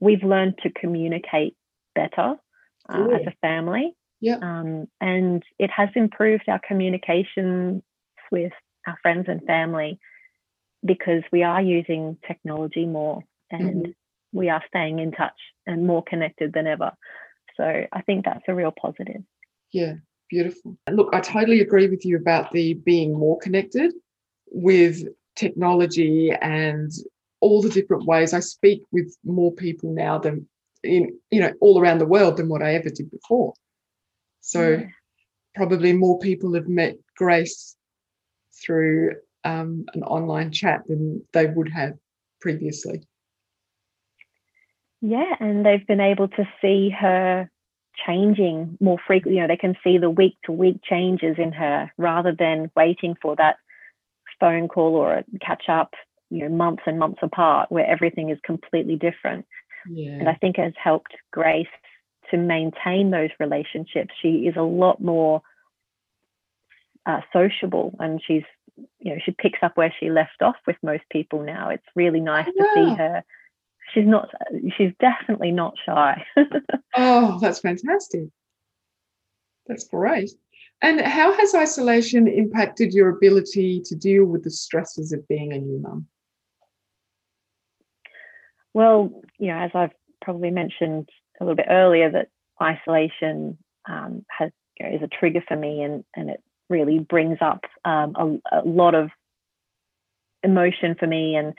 we've 0.00 0.22
learned 0.22 0.58
to 0.62 0.70
communicate 0.70 1.56
better 1.94 2.36
uh, 2.88 3.08
as 3.14 3.26
a 3.26 3.34
family. 3.40 3.94
Yeah. 4.20 4.38
Um, 4.40 4.86
and 5.00 5.42
it 5.58 5.70
has 5.70 5.88
improved 5.94 6.44
our 6.48 6.60
communication 6.66 7.82
with 8.30 8.52
our 8.86 8.98
friends 9.02 9.26
and 9.28 9.42
family 9.44 9.98
because 10.84 11.22
we 11.32 11.42
are 11.42 11.60
using 11.60 12.16
technology 12.26 12.86
more 12.86 13.22
and 13.50 13.82
mm-hmm. 13.82 13.90
we 14.32 14.48
are 14.48 14.62
staying 14.68 14.98
in 14.98 15.12
touch 15.12 15.38
and 15.66 15.86
more 15.86 16.02
connected 16.02 16.52
than 16.52 16.66
ever. 16.66 16.92
So 17.56 17.64
I 17.92 18.02
think 18.02 18.24
that's 18.24 18.44
a 18.48 18.54
real 18.54 18.72
positive. 18.72 19.22
Yeah, 19.72 19.94
beautiful. 20.30 20.76
Look, 20.90 21.10
I 21.12 21.20
totally 21.20 21.60
agree 21.60 21.88
with 21.88 22.04
you 22.04 22.16
about 22.16 22.52
the 22.52 22.74
being 22.74 23.18
more 23.18 23.38
connected 23.38 23.92
with 24.50 25.02
technology 25.34 26.30
and 26.40 26.90
all 27.40 27.62
the 27.62 27.68
different 27.68 28.04
ways. 28.04 28.32
I 28.32 28.40
speak 28.40 28.82
with 28.92 29.16
more 29.24 29.52
people 29.52 29.92
now 29.92 30.18
than 30.18 30.48
in 30.82 31.18
you 31.30 31.40
know 31.40 31.52
all 31.60 31.80
around 31.80 31.98
the 31.98 32.06
world 32.06 32.36
than 32.36 32.48
what 32.48 32.62
I 32.62 32.74
ever 32.74 32.90
did 32.90 33.10
before. 33.10 33.54
So 34.40 34.70
yeah. 34.70 34.86
probably 35.54 35.92
more 35.92 36.18
people 36.18 36.54
have 36.54 36.68
met 36.68 36.96
Grace 37.16 37.76
through 38.64 39.12
um, 39.44 39.86
an 39.94 40.02
online 40.02 40.52
chat 40.52 40.82
than 40.88 41.22
they 41.32 41.46
would 41.46 41.70
have 41.70 41.94
previously. 42.40 43.02
Yeah, 45.00 45.34
and 45.40 45.64
they've 45.64 45.86
been 45.86 46.00
able 46.00 46.28
to 46.28 46.48
see 46.60 46.90
her 46.90 47.50
changing 48.06 48.76
more 48.80 48.98
frequently. 49.06 49.36
You 49.36 49.42
know, 49.42 49.48
they 49.48 49.56
can 49.56 49.76
see 49.84 49.98
the 49.98 50.10
week 50.10 50.36
to 50.44 50.52
week 50.52 50.80
changes 50.82 51.36
in 51.38 51.52
her 51.52 51.92
rather 51.96 52.32
than 52.32 52.70
waiting 52.76 53.14
for 53.20 53.36
that 53.36 53.56
phone 54.40 54.68
call 54.68 54.94
or 54.94 55.14
a 55.14 55.24
catch 55.40 55.64
up 55.68 55.94
you 56.30 56.40
know 56.40 56.48
months 56.48 56.82
and 56.86 56.98
months 56.98 57.18
apart 57.22 57.70
where 57.70 57.86
everything 57.86 58.30
is 58.30 58.38
completely 58.44 58.96
different. 58.96 59.46
Yeah. 59.88 60.18
and 60.18 60.28
i 60.28 60.34
think 60.34 60.58
it 60.58 60.62
has 60.64 60.72
helped 60.82 61.12
grace 61.30 61.68
to 62.30 62.36
maintain 62.36 63.10
those 63.10 63.30
relationships. 63.38 64.14
She 64.20 64.46
is 64.46 64.56
a 64.56 64.62
lot 64.62 65.00
more 65.00 65.42
uh, 67.04 67.20
sociable 67.32 67.94
and 68.00 68.20
she's 68.26 68.42
you 68.98 69.12
know 69.12 69.18
she 69.24 69.30
picks 69.30 69.60
up 69.62 69.76
where 69.76 69.94
she 69.98 70.10
left 70.10 70.42
off 70.42 70.56
with 70.66 70.76
most 70.82 71.04
people 71.10 71.42
now. 71.42 71.70
It's 71.70 71.86
really 71.94 72.20
nice 72.20 72.46
to 72.46 72.70
see 72.74 72.94
her. 72.94 73.24
She's 73.94 74.06
not 74.06 74.28
she's 74.76 74.92
definitely 75.00 75.52
not 75.52 75.74
shy. 75.84 76.24
Oh 76.98 77.38
that's 77.42 77.58
fantastic. 77.58 78.28
That's 79.66 79.86
great. 79.86 80.30
And 80.80 81.00
how 81.00 81.32
has 81.32 81.54
isolation 81.54 82.26
impacted 82.26 82.94
your 82.94 83.10
ability 83.10 83.82
to 83.84 83.94
deal 83.94 84.24
with 84.24 84.44
the 84.44 84.50
stresses 84.50 85.12
of 85.12 85.28
being 85.28 85.52
a 85.52 85.58
new 85.58 85.78
mum 85.78 86.06
well, 88.76 89.10
you 89.38 89.48
know, 89.48 89.56
as 89.56 89.70
I've 89.74 89.94
probably 90.20 90.50
mentioned 90.50 91.08
a 91.40 91.44
little 91.44 91.56
bit 91.56 91.68
earlier, 91.70 92.10
that 92.10 92.28
isolation 92.62 93.56
um, 93.88 94.26
has 94.28 94.50
you 94.78 94.86
know, 94.86 94.96
is 94.96 95.02
a 95.02 95.08
trigger 95.08 95.42
for 95.48 95.56
me, 95.56 95.82
and 95.82 96.04
and 96.14 96.28
it 96.28 96.42
really 96.68 96.98
brings 96.98 97.38
up 97.40 97.60
um, 97.86 98.40
a, 98.52 98.58
a, 98.58 98.62
lot 98.66 98.94
of 98.94 99.08
emotion 100.42 100.94
for 100.98 101.06
me 101.06 101.36
and 101.36 101.54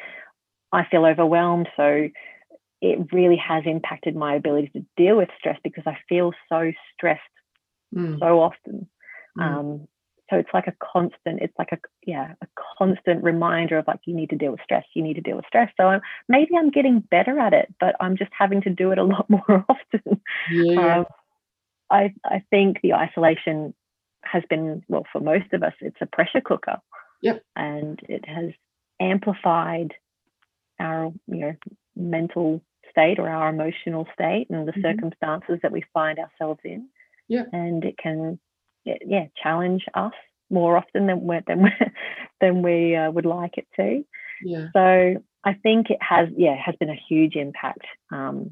I 0.71 0.86
feel 0.91 1.05
overwhelmed. 1.05 1.69
So 1.75 2.09
it 2.81 3.00
really 3.12 3.38
has 3.38 3.63
impacted 3.65 4.15
my 4.15 4.36
ability 4.36 4.69
to 4.74 4.86
deal 4.95 5.17
with 5.17 5.29
stress 5.39 5.57
because 5.63 5.86
I 5.88 5.97
feel 6.07 6.33
so 6.50 6.71
stressed 6.93 7.21
mm. 7.95 8.19
so 8.19 8.41
often. 8.41 8.88
Mm. 9.39 9.43
Um, 9.43 9.88
so 10.29 10.36
it's 10.38 10.50
like 10.53 10.67
a 10.67 10.74
constant, 10.84 11.41
it's 11.41 11.53
like 11.57 11.72
a 11.72 11.77
yeah, 12.05 12.34
a 12.41 12.48
constant 12.77 13.24
reminder 13.24 13.77
of 13.77 13.88
like 13.88 14.01
you 14.05 14.13
need 14.13 14.29
to 14.31 14.36
deal 14.36 14.51
with 14.51 14.62
stress, 14.63 14.84
you 14.93 15.03
need 15.03 15.15
to 15.15 15.22
deal 15.22 15.38
with 15.38 15.46
stress. 15.48 15.72
So 15.77 15.88
I'm, 15.88 16.01
maybe 16.27 16.51
I'm 16.57 16.69
getting 16.69 17.00
better 17.00 17.39
at 17.39 17.53
it, 17.53 17.74
but 17.79 17.96
I'm 18.00 18.17
just 18.17 18.31
having 18.38 18.62
to 18.63 18.69
do 18.69 18.91
it 18.91 18.98
a 18.98 19.03
lot 19.03 19.29
more 19.29 19.65
often. 19.69 20.22
Yeah. 20.51 21.00
Um, 21.00 21.05
I 21.89 22.13
I 22.25 22.43
think 22.50 22.81
the 22.81 22.93
isolation 22.93 23.74
has 24.24 24.43
been 24.50 24.84
well 24.89 25.05
for 25.12 25.22
most 25.22 25.53
of 25.53 25.63
us, 25.63 25.74
it's 25.79 25.98
a 26.01 26.05
pressure 26.05 26.41
cooker. 26.41 26.77
Yep. 27.22 27.41
And 27.55 28.00
it 28.10 28.27
has 28.27 28.51
amplified 29.00 29.93
our 30.79 31.12
you 31.27 31.39
know 31.39 31.55
mental 31.96 32.62
state 32.91 33.19
or 33.19 33.29
our 33.29 33.50
emotional 33.50 34.07
state 34.13 34.48
and 34.50 34.67
the 34.67 34.72
mm-hmm. 34.72 34.81
circumstances 34.81 35.60
that 35.62 35.72
we 35.72 35.84
find 35.93 36.19
ourselves 36.19 36.60
in. 36.63 36.89
Yeah. 37.27 37.43
And 37.51 37.84
it 37.84 37.98
can 37.98 38.39
yeah 39.06 39.25
challenge 39.41 39.84
us 39.94 40.13
more 40.50 40.77
often 40.77 41.08
than 41.08 41.22
we 41.22 41.39
than 41.48 41.63
we, 41.63 41.70
than 42.41 42.62
we 42.62 42.96
uh, 42.96 43.12
would 43.12 43.25
like 43.25 43.58
it 43.58 43.67
to. 43.75 44.03
Yeah. 44.44 44.67
So 44.74 45.24
I 45.44 45.53
think 45.53 45.89
it 45.89 46.01
has 46.01 46.29
yeah 46.36 46.56
has 46.56 46.75
been 46.79 46.89
a 46.89 47.01
huge 47.08 47.36
impact 47.36 47.86
um, 48.12 48.51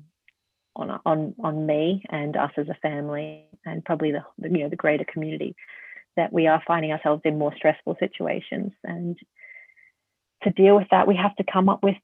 on 0.76 1.00
on 1.06 1.36
on 1.44 1.66
me 1.66 2.04
and 2.10 2.36
us 2.36 2.52
as 2.58 2.70
a 2.70 2.78
family 2.82 3.46
and 3.66 3.84
probably 3.84 4.12
the 4.12 4.24
you 4.42 4.64
know 4.64 4.70
the 4.70 4.76
greater 4.76 5.06
community 5.06 5.56
that 6.18 6.32
we 6.32 6.48
are 6.48 6.64
finding 6.66 6.92
ourselves 6.92 7.22
in 7.26 7.38
more 7.38 7.54
stressful 7.56 7.98
situations 8.00 8.72
and 8.84 9.18
to 10.44 10.50
deal 10.52 10.76
with 10.76 10.88
that 10.92 11.08
we 11.08 11.16
have 11.16 11.36
to 11.36 11.44
come 11.52 11.68
up 11.68 11.84
with 11.84 11.98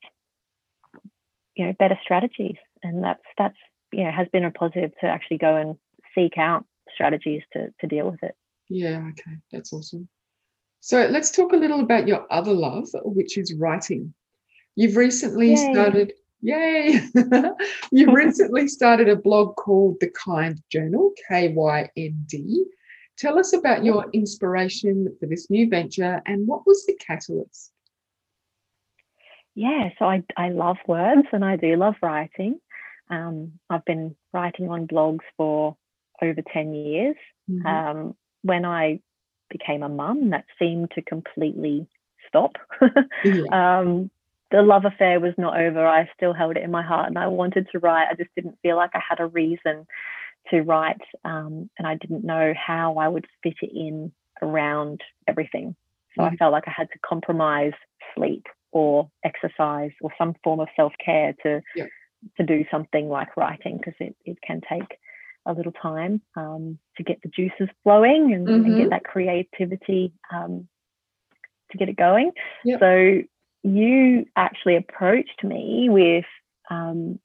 you 1.56 1.66
know 1.66 1.74
better 1.80 1.98
strategies 2.04 2.58
and 2.84 3.04
that's 3.04 3.24
that's 3.38 3.58
you 3.92 4.04
know 4.04 4.12
has 4.12 4.28
been 4.34 4.46
a 4.46 4.52
positive 4.52 4.92
to 5.00 5.08
actually 5.08 5.38
go 5.38 5.56
and 5.56 5.76
seek 6.16 6.38
out 6.38 6.66
strategies 6.94 7.44
to 7.54 7.74
to 7.80 7.88
deal 7.88 8.10
with 8.10 8.22
it. 8.24 8.36
Yeah 8.70 9.04
okay 9.10 9.38
that's 9.52 9.74
awesome. 9.74 10.08
So 10.80 11.06
let's 11.08 11.32
talk 11.32 11.54
a 11.54 11.58
little 11.58 11.82
about 11.82 12.08
your 12.08 12.26
other 12.32 12.54
love 12.54 12.88
which 13.04 13.38
is 13.38 13.54
writing. 13.54 14.14
You've 14.76 14.96
recently 14.96 15.50
yay. 15.50 15.74
started 15.74 16.14
yay! 16.42 17.02
You've 17.92 18.14
recently 18.14 18.68
started 18.68 19.10
a 19.10 19.16
blog 19.16 19.56
called 19.56 19.98
the 20.00 20.10
kind 20.10 20.62
journal 20.72 21.14
kynd 21.30 21.58
tell 23.18 23.38
us 23.38 23.54
about 23.54 23.86
your 23.86 24.10
inspiration 24.14 25.16
for 25.20 25.28
this 25.28 25.50
new 25.50 25.70
venture 25.70 26.22
and 26.26 26.48
what 26.48 26.66
was 26.66 26.86
the 26.86 26.96
catalyst? 26.96 27.72
Yeah, 29.54 29.90
so 30.00 30.06
I, 30.06 30.24
I 30.38 30.50
love 30.50 30.78
words 30.88 31.28
and 31.32 31.44
I 31.44 31.58
do 31.58 31.76
love 31.76 31.96
writing. 32.02 32.60
Um, 33.10 33.60
I've 33.70 33.86
been 33.86 34.16
writing 34.34 34.70
on 34.70 34.88
blogs 34.88 35.26
for 35.38 35.76
over 36.22 36.42
10 36.54 36.74
years. 36.74 37.16
Mm-hmm. 37.50 37.66
Um, 37.66 38.16
when 38.44 38.66
I 38.66 39.00
became 39.50 39.84
a 39.84 39.90
mum, 39.90 40.32
that 40.32 40.46
seemed 40.58 40.92
to 40.96 41.02
completely 41.02 41.88
stop. 42.28 42.54
yeah. 43.24 43.44
um, 43.80 44.10
the 44.52 44.62
love 44.62 44.84
affair 44.86 45.20
was 45.20 45.34
not 45.38 45.58
over. 45.58 45.86
I 45.86 46.10
still 46.16 46.34
held 46.34 46.58
it 46.58 46.64
in 46.64 46.72
my 46.72 46.84
heart 46.84 47.08
and 47.08 47.18
I 47.18 47.28
wanted 47.28 47.68
to 47.72 47.80
write. 47.80 48.08
I 48.12 48.16
just 48.16 48.32
didn't 48.36 48.58
feel 48.62 48.76
like 48.76 48.92
I 48.94 49.00
had 49.08 49.20
a 49.20 49.26
reason 49.26 49.88
to 50.50 50.62
write. 50.62 51.02
Um, 51.24 51.70
and 51.78 51.88
I 51.88 51.96
didn't 51.96 52.26
know 52.26 52.54
how 52.56 52.98
I 52.98 53.08
would 53.08 53.28
fit 53.44 53.56
it 53.62 53.72
in 53.74 54.12
around 54.42 55.02
everything. 55.28 55.76
So 56.16 56.24
mm-hmm. 56.24 56.34
I 56.34 56.38
felt 56.38 56.52
like 56.52 56.68
I 56.68 56.74
had 56.76 56.90
to 56.92 57.00
compromise 57.06 57.74
sleep 58.16 58.46
or 58.72 59.10
exercise 59.24 59.92
or 60.02 60.12
some 60.18 60.36
form 60.44 60.60
of 60.60 60.68
self-care 60.76 61.34
to 61.44 61.62
yeah. 61.76 61.86
to 62.38 62.44
do 62.44 62.66
something 62.72 63.10
like 63.10 63.36
writing 63.38 63.78
because 63.78 63.94
it, 64.00 64.16
it 64.26 64.38
can 64.46 64.62
take 64.70 64.98
a 65.46 65.54
little 65.54 65.72
time 65.72 66.22
um, 66.36 66.78
to 66.98 67.04
get 67.04 67.20
the 67.24 67.30
juices 67.30 67.68
flowing 67.84 68.34
and, 68.34 68.48
mm-hmm. 68.48 68.66
and 68.66 68.78
get 68.78 68.90
that 68.90 69.04
creativity 69.04 70.14
um, 70.34 70.68
to 71.72 71.78
get 71.78 71.90
it 71.90 71.96
going 71.96 72.32
yep. 72.66 72.80
so 72.80 73.22
you 73.64 74.26
actually 74.36 74.76
approached 74.76 75.44
me 75.44 75.88
with 75.90 76.26
um, 76.70 77.20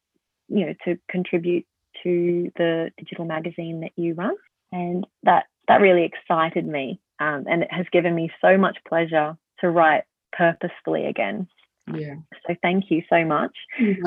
you 0.49 0.67
know 0.67 0.75
to 0.85 0.99
contribute 1.11 1.67
to 2.03 2.51
the 2.57 2.91
digital 2.99 3.25
magazine 3.25 3.81
that 3.81 3.93
you 3.97 4.15
run 4.15 4.35
and 4.71 5.07
that 5.23 5.47
that 5.69 5.81
really 5.81 6.05
excited 6.05 6.67
me 6.67 7.01
um, 7.19 7.45
and 7.49 7.63
it 7.63 7.73
has 7.73 7.87
given 7.93 8.15
me 8.15 8.31
so 8.41 8.57
much 8.59 8.79
pleasure 8.87 9.37
to 9.61 9.71
write 9.71 10.05
purposefully 10.33 11.07
again. 11.07 11.49
Yeah. 11.93 12.17
So 12.47 12.55
thank 12.63 12.91
you 12.91 13.03
so 13.09 13.25
much. 13.25 13.57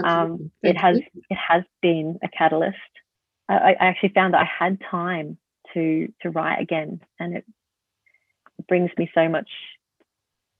Um, 0.04 0.52
it 0.62 0.78
has 0.78 0.98
you. 0.98 1.24
it 1.30 1.38
has 1.38 1.64
been 1.82 2.20
a 2.24 2.28
catalyst. 2.28 2.78
I, 3.50 3.76
I, 3.80 3.86
actually 3.88 4.10
found 4.10 4.34
that 4.34 4.42
I 4.42 4.66
had 4.66 4.80
time 4.90 5.38
to 5.74 6.12
to 6.22 6.30
write 6.30 6.62
again, 6.62 7.02
and 7.20 7.36
it 7.36 7.46
brings 8.68 8.92
me 8.98 9.10
so 9.14 9.28
much 9.28 9.50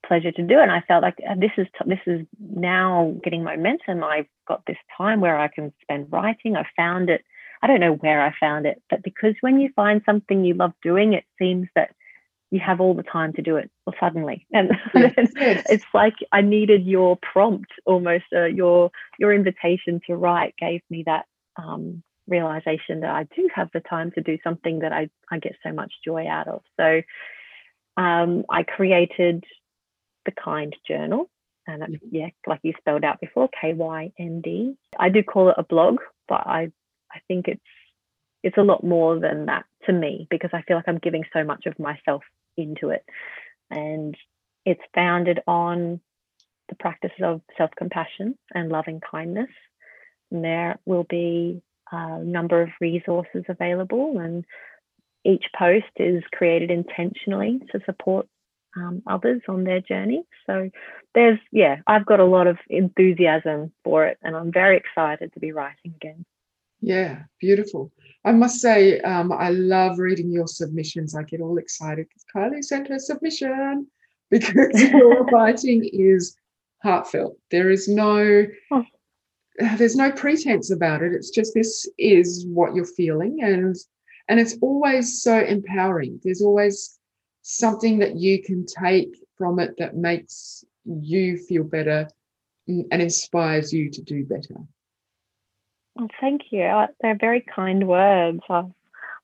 pleasure 0.06 0.32
to 0.32 0.42
do 0.42 0.60
it. 0.60 0.64
And 0.64 0.72
I 0.72 0.82
felt 0.82 1.04
like 1.04 1.18
uh, 1.30 1.36
this 1.36 1.52
is 1.58 1.68
this 1.86 2.00
is 2.08 2.26
now 2.40 3.16
getting 3.24 3.44
momentum. 3.44 4.04
I've 4.04 4.28
got 4.48 4.64
this 4.66 4.78
time 4.98 5.22
where 5.22 5.38
I 5.38 5.48
can 5.48 5.72
spend 5.82 6.08
writing. 6.12 6.56
I 6.56 6.66
found 6.76 7.10
it. 7.10 7.24
I 7.62 7.68
don't 7.68 7.82
know 7.82 7.94
where 7.94 8.22
I 8.22 8.34
found 8.40 8.66
it, 8.66 8.82
but 8.90 9.04
because 9.04 9.36
when 9.42 9.60
you 9.60 9.70
find 9.76 10.02
something 10.06 10.44
you 10.44 10.54
love 10.54 10.74
doing, 10.82 11.14
it 11.14 11.26
seems 11.38 11.68
that 11.76 11.92
you 12.52 12.60
have 12.60 12.82
all 12.82 12.96
the 12.96 13.04
time 13.04 13.34
to 13.34 13.42
do 13.44 13.58
it 13.58 13.70
or 13.86 13.94
suddenly 14.00 14.48
and 14.54 14.72
yes, 14.96 15.32
yes. 15.36 15.66
it's 15.70 15.86
like 15.94 16.16
i 16.32 16.42
needed 16.42 16.84
your 16.84 17.16
prompt 17.22 17.72
almost 17.86 18.26
uh, 18.36 18.46
your 18.46 18.90
your 19.20 19.32
invitation 19.32 20.02
to 20.08 20.16
write 20.16 20.56
gave 20.58 20.82
me 20.90 21.04
that 21.06 21.26
um, 21.58 22.02
realization 22.30 23.02
that 23.02 23.12
i 23.12 23.24
do 23.36 23.50
have 23.54 23.70
the 23.74 23.80
time 23.82 24.12
to 24.12 24.22
do 24.22 24.38
something 24.44 24.80
that 24.80 24.94
i, 24.94 25.10
I 25.32 25.40
get 25.40 25.56
so 25.64 25.74
much 25.74 25.92
joy 26.06 26.28
out 26.28 26.48
of 26.48 26.62
so 26.80 27.02
um, 27.98 28.46
i 28.50 28.64
created 28.64 29.44
the 30.26 30.32
kind 30.32 30.76
journal 30.88 31.30
and 31.68 31.84
mm-hmm. 31.84 32.08
yeah 32.12 32.30
like 32.48 32.60
you 32.64 32.74
spelled 32.78 33.04
out 33.04 33.20
before 33.20 33.50
K 33.60 33.74
Y 33.74 34.12
N 34.18 34.42
D. 34.42 34.76
I 34.98 35.10
do 35.10 35.24
call 35.24 35.50
it 35.50 35.56
a 35.58 35.64
blog 35.64 36.00
but 36.28 36.46
i 36.46 36.72
i 37.12 37.20
think 37.28 37.48
it's 37.48 37.62
it's 38.44 38.58
a 38.58 38.64
lot 38.64 38.84
more 38.84 39.20
than 39.20 39.48
that 39.48 39.66
to 39.86 39.94
me 39.94 40.28
because 40.30 40.52
I 40.54 40.62
feel 40.62 40.78
like 40.78 40.88
I'm 40.88 41.00
giving 41.00 41.24
so 41.34 41.44
much 41.44 41.66
of 41.66 41.78
myself 41.80 42.24
into 42.58 42.90
it. 42.90 43.04
And 43.70 44.16
it's 44.66 44.82
founded 44.94 45.40
on 45.48 46.00
the 46.70 46.76
practices 46.76 47.20
of 47.24 47.42
self 47.58 47.72
compassion 47.78 48.38
and 48.54 48.70
loving 48.70 49.02
kindness. 49.02 49.50
And 50.32 50.44
there 50.44 50.80
will 50.86 51.06
be 51.10 51.62
a 51.92 52.20
number 52.20 52.62
of 52.62 52.70
resources 52.80 53.44
available, 53.48 54.20
and 54.20 54.46
each 55.26 55.46
post 55.58 55.86
is 55.98 56.24
created 56.34 56.72
intentionally 56.72 57.60
to 57.72 57.80
support 57.86 58.28
um, 58.76 59.02
others 59.08 59.42
on 59.48 59.64
their 59.64 59.82
journey. 59.82 60.24
So 60.46 60.70
there's, 61.16 61.40
yeah, 61.52 61.78
I've 61.88 62.06
got 62.06 62.20
a 62.20 62.26
lot 62.26 62.48
of 62.48 62.58
enthusiasm 62.70 63.72
for 63.84 64.06
it, 64.06 64.18
and 64.22 64.36
I'm 64.36 64.52
very 64.52 64.78
excited 64.78 65.34
to 65.34 65.40
be 65.40 65.52
writing 65.52 65.94
again. 65.96 66.26
Yeah, 66.82 67.24
beautiful. 67.40 67.92
I 68.24 68.32
must 68.32 68.62
say, 68.62 69.00
um, 69.02 69.32
I 69.32 69.50
love 69.50 70.00
reading 70.00 70.32
your 70.32 70.48
submissions. 70.48 71.16
I 71.16 71.24
get 71.24 71.42
all 71.42 71.58
excited 71.58 72.08
because 72.08 72.26
Kylie 72.34 72.64
sent 72.64 72.88
her 72.88 73.00
submission 73.00 73.88
because 74.30 74.82
your 74.84 75.24
writing 75.34 75.90
is 75.92 76.38
heartfelt. 76.84 77.38
There 77.52 77.70
is 77.70 77.88
no 77.88 78.46
oh. 78.72 78.86
There's 79.78 79.96
no 79.96 80.12
pretense 80.12 80.72
about 80.72 81.02
it. 81.02 81.14
It's 81.14 81.30
just 81.30 81.54
this 81.54 81.90
is 81.98 82.46
what 82.48 82.76
you're 82.76 82.86
feeling 82.86 83.40
and 83.42 83.76
and 84.28 84.40
it's 84.40 84.58
always 84.62 85.22
so 85.22 85.40
empowering. 85.40 86.20
There's 86.24 86.42
always 86.42 87.00
something 87.42 88.00
that 88.00 88.16
you 88.16 88.44
can 88.44 88.66
take 88.66 89.18
from 89.38 89.60
it 89.60 89.76
that 89.80 89.96
makes 89.96 90.64
you 90.86 91.38
feel 91.38 91.64
better 91.64 92.08
and 92.68 93.02
inspires 93.02 93.74
you 93.74 93.90
to 93.90 94.02
do 94.04 94.24
better. 94.24 94.56
Oh, 96.00 96.08
thank 96.22 96.44
you. 96.52 96.70
They're 97.02 97.18
very 97.20 97.42
kind 97.42 97.88
words. 97.88 98.42
I, 98.50 98.66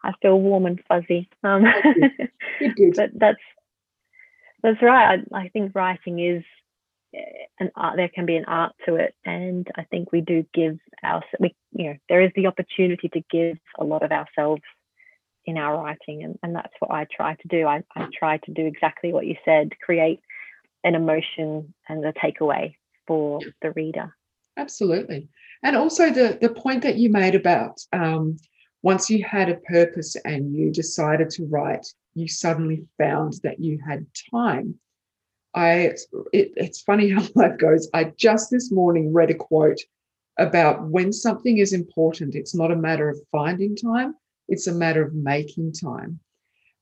I 0.04 0.14
feel 0.22 0.40
warm 0.42 0.66
and 0.66 0.82
fuzzy. 0.88 1.30
Um, 1.44 1.64
but 2.96 3.12
that's 3.14 3.38
that's 4.64 4.82
right. 4.82 5.20
I, 5.32 5.38
I 5.38 5.50
think 5.50 5.76
writing 5.76 6.20
is 6.20 6.44
an 7.60 7.72
art. 7.76 7.98
There 7.98 8.10
can 8.10 8.26
be 8.26 8.36
an 8.36 8.46
art 8.46 8.74
to 8.86 8.96
it, 8.96 9.16
and 9.26 9.68
I 9.76 9.84
think 9.84 10.12
we 10.12 10.22
do 10.22 10.46
give 10.54 10.78
our 11.04 11.24
we 11.40 11.56
you 11.72 11.90
know 11.90 11.96
there 12.10 12.22
is 12.22 12.32
the 12.36 12.48
opportunity 12.48 13.10
to 13.10 13.22
give 13.32 13.58
a 13.80 13.84
lot 13.84 14.04
of 14.04 14.12
ourselves 14.12 14.62
in 15.46 15.58
our 15.58 15.82
writing, 15.82 16.24
and, 16.24 16.38
and 16.44 16.56
that's 16.56 16.74
what 16.80 16.92
I 16.92 17.06
try 17.16 17.36
to 17.36 17.48
do. 17.48 17.68
I, 17.68 17.84
I 17.96 18.08
try 18.18 18.38
to 18.38 18.52
do 18.52 18.66
exactly 18.66 19.14
what 19.14 19.28
you 19.28 19.36
said, 19.46 19.72
create 19.80 20.20
an 20.84 20.96
emotion 20.96 21.74
and 21.88 22.06
a 22.06 22.14
takeaway 22.14 22.76
for 23.08 23.40
the 23.62 23.72
reader. 23.72 24.16
Absolutely. 24.58 25.28
And 25.64 25.76
also 25.76 26.12
the, 26.12 26.38
the 26.42 26.50
point 26.50 26.84
that 26.84 26.98
you 26.98 27.10
made 27.10 27.36
about 27.36 27.80
um, 27.92 28.38
once 28.84 29.10
you 29.10 29.24
had 29.24 29.50
a 29.50 29.56
purpose 29.56 30.16
and 30.26 30.56
you 30.56 30.72
decided 30.72 31.30
to 31.32 31.46
write, 31.46 31.86
you 32.14 32.28
suddenly 32.28 32.86
found 32.98 33.34
that 33.44 33.60
you 33.60 33.80
had 33.86 34.06
time. 34.32 34.76
I 35.56 35.94
it, 36.34 36.52
it's 36.58 36.82
funny 36.82 37.10
how 37.12 37.24
life 37.36 37.58
goes. 37.58 37.90
I 37.94 38.06
just 38.18 38.52
this 38.52 38.72
morning 38.72 39.14
read 39.14 39.32
a 39.32 39.36
quote 39.36 39.80
about 40.38 40.84
when 40.90 41.14
something 41.14 41.60
is 41.60 41.72
important, 41.74 42.36
it's 42.36 42.54
not 42.54 42.72
a 42.72 42.76
matter 42.76 43.10
of 43.10 43.20
finding 43.32 43.76
time, 43.76 44.16
it's 44.48 44.68
a 44.68 44.74
matter 44.74 45.02
of 45.02 45.14
making 45.14 45.72
time. 45.72 46.20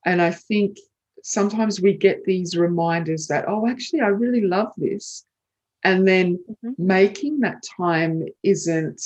And 0.06 0.22
I 0.22 0.32
think 0.32 0.78
sometimes 1.24 1.80
we 1.80 1.94
get 1.94 2.26
these 2.26 2.58
reminders 2.58 3.28
that, 3.28 3.46
oh, 3.48 3.68
actually, 3.68 4.02
I 4.02 4.08
really 4.08 4.42
love 4.42 4.74
this. 4.76 5.26
And 5.84 6.08
then 6.08 6.40
mm-hmm. 6.50 6.72
making 6.78 7.42
that 7.42 7.64
time 7.78 8.26
isn't 8.42 9.02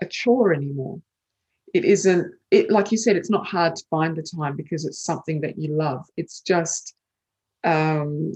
a 0.00 0.06
chore 0.06 0.54
anymore. 0.54 1.00
It 1.72 1.84
isn't, 1.84 2.32
it 2.50 2.70
like 2.70 2.92
you 2.92 2.98
said, 2.98 3.16
it's 3.16 3.30
not 3.30 3.46
hard 3.46 3.74
to 3.76 3.84
find 3.90 4.16
the 4.16 4.22
time 4.22 4.54
because 4.56 4.84
it's 4.84 5.02
something 5.02 5.40
that 5.40 5.58
you 5.58 5.74
love. 5.74 6.06
It's 6.16 6.40
just 6.40 6.94
um, 7.64 8.32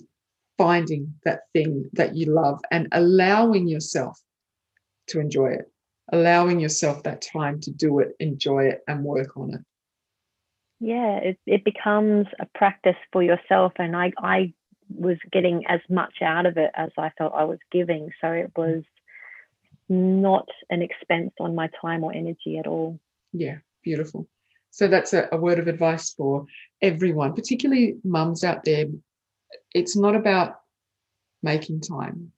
finding 0.59 1.14
that 1.25 1.42
thing 1.55 1.88
that 1.94 2.16
you 2.16 2.27
love 2.27 2.61
and 2.71 2.88
allowing 2.92 3.68
yourself 3.68 4.21
to 5.07 5.21
enjoy 5.21 5.47
it, 5.47 5.73
allowing 6.12 6.61
yourself 6.61 7.03
that 7.05 7.23
time 7.23 7.61
to 7.61 7.71
do 7.71 8.01
it, 8.01 8.14
enjoy 8.21 8.64
it, 8.64 8.81
and 8.88 9.05
work 9.05 9.37
on 9.37 9.55
it. 9.55 9.61
Yeah, 10.81 11.16
it, 11.18 11.38
it 11.47 11.64
becomes 11.64 12.27
a 12.40 12.47
practice 12.55 12.97
for 13.12 13.23
yourself. 13.23 13.73
And 13.79 13.97
I, 13.97 14.12
I 14.18 14.53
was 14.88 15.16
getting 15.33 15.64
as 15.66 15.81
much 15.88 16.23
out 16.23 16.47
of 16.47 16.57
it 16.57 16.71
as 16.75 16.90
I 16.99 17.11
felt 17.18 17.33
I 17.35 17.44
was 17.44 17.59
giving. 17.73 18.11
So 18.21 18.31
it 18.31 18.53
was 18.57 18.83
not 19.88 20.49
an 20.71 20.83
expense 20.83 21.33
on 21.40 21.55
my 21.55 21.71
time 21.81 22.05
or 22.05 22.12
energy 22.12 22.59
at 22.59 22.66
all. 22.66 23.01
Yeah, 23.33 23.57
beautiful. 23.83 24.29
So 24.71 24.87
that's 24.87 25.12
a, 25.14 25.29
a 25.33 25.37
word 25.37 25.59
of 25.59 25.66
advice 25.66 26.12
for 26.12 26.47
everyone, 26.83 27.35
particularly 27.35 27.97
mums 28.05 28.44
out 28.44 28.64
there. 28.64 28.87
It's 29.74 29.96
not 29.96 30.14
about 30.14 30.61
making 31.42 31.81
time. 31.81 32.33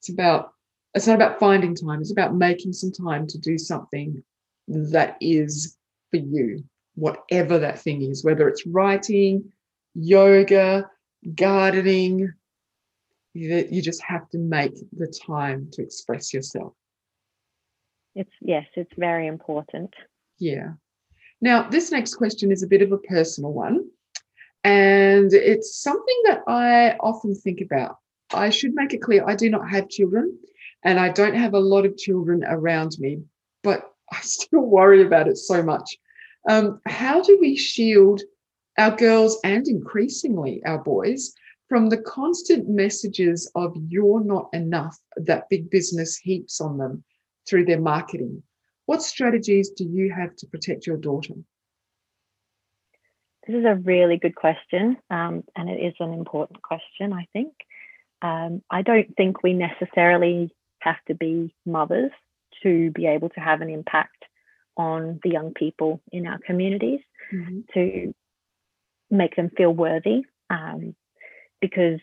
It's 0.00 0.10
about 0.10 0.52
it's 0.94 1.06
not 1.06 1.16
about 1.16 1.38
finding 1.38 1.74
time. 1.74 2.00
It's 2.00 2.12
about 2.12 2.34
making 2.34 2.72
some 2.72 2.90
time 2.90 3.26
to 3.26 3.38
do 3.38 3.58
something 3.58 4.22
that 4.66 5.18
is 5.20 5.76
for 6.10 6.16
you, 6.16 6.64
whatever 6.94 7.58
that 7.58 7.78
thing 7.78 8.02
is, 8.02 8.24
whether 8.24 8.48
it's 8.48 8.66
writing, 8.66 9.52
yoga, 9.94 10.88
gardening. 11.34 12.32
You, 13.34 13.68
you 13.70 13.82
just 13.82 14.02
have 14.02 14.30
to 14.30 14.38
make 14.38 14.74
the 14.96 15.12
time 15.26 15.68
to 15.72 15.82
express 15.82 16.32
yourself. 16.32 16.72
It's 18.14 18.32
yes, 18.40 18.64
it's 18.74 18.94
very 18.96 19.26
important. 19.26 19.92
Yeah. 20.38 20.72
Now, 21.42 21.68
this 21.68 21.92
next 21.92 22.14
question 22.14 22.50
is 22.50 22.62
a 22.62 22.66
bit 22.66 22.80
of 22.80 22.92
a 22.92 22.98
personal 22.98 23.52
one. 23.52 23.90
And 24.66 25.32
it's 25.32 25.80
something 25.80 26.22
that 26.24 26.42
I 26.48 26.96
often 26.98 27.36
think 27.36 27.60
about. 27.60 27.98
I 28.34 28.50
should 28.50 28.74
make 28.74 28.92
it 28.92 29.00
clear 29.00 29.24
I 29.24 29.36
do 29.36 29.48
not 29.48 29.70
have 29.70 29.88
children 29.88 30.36
and 30.82 30.98
I 30.98 31.08
don't 31.10 31.36
have 31.36 31.54
a 31.54 31.60
lot 31.60 31.86
of 31.86 31.96
children 31.96 32.42
around 32.44 32.96
me, 32.98 33.20
but 33.62 33.92
I 34.12 34.18
still 34.22 34.62
worry 34.62 35.06
about 35.06 35.28
it 35.28 35.38
so 35.38 35.62
much. 35.62 35.96
Um, 36.50 36.80
how 36.84 37.22
do 37.22 37.38
we 37.40 37.56
shield 37.56 38.22
our 38.76 38.90
girls 38.90 39.38
and 39.44 39.68
increasingly 39.68 40.64
our 40.64 40.82
boys 40.82 41.32
from 41.68 41.88
the 41.88 42.02
constant 42.02 42.68
messages 42.68 43.48
of 43.54 43.76
you're 43.88 44.24
not 44.24 44.48
enough 44.52 44.98
that 45.16 45.48
big 45.48 45.70
business 45.70 46.16
heaps 46.16 46.60
on 46.60 46.76
them 46.76 47.04
through 47.48 47.66
their 47.66 47.80
marketing? 47.80 48.42
What 48.86 49.02
strategies 49.04 49.70
do 49.70 49.84
you 49.84 50.12
have 50.12 50.34
to 50.34 50.46
protect 50.48 50.88
your 50.88 50.96
daughter? 50.96 51.34
This 53.46 53.56
is 53.56 53.64
a 53.64 53.76
really 53.76 54.16
good 54.16 54.34
question, 54.34 54.96
um, 55.10 55.44
and 55.54 55.70
it 55.70 55.80
is 55.80 55.94
an 56.00 56.12
important 56.12 56.62
question, 56.62 57.12
I 57.12 57.26
think. 57.32 57.52
Um, 58.22 58.62
I 58.70 58.82
don't 58.82 59.14
think 59.16 59.42
we 59.42 59.52
necessarily 59.52 60.52
have 60.80 60.96
to 61.08 61.14
be 61.14 61.54
mothers 61.64 62.10
to 62.62 62.90
be 62.90 63.06
able 63.06 63.28
to 63.30 63.40
have 63.40 63.60
an 63.60 63.70
impact 63.70 64.24
on 64.76 65.20
the 65.22 65.30
young 65.30 65.52
people 65.54 66.00
in 66.12 66.26
our 66.26 66.38
communities 66.38 67.00
mm-hmm. 67.32 67.60
to 67.74 68.14
make 69.10 69.36
them 69.36 69.50
feel 69.56 69.72
worthy 69.72 70.22
um, 70.50 70.94
because 71.60 72.00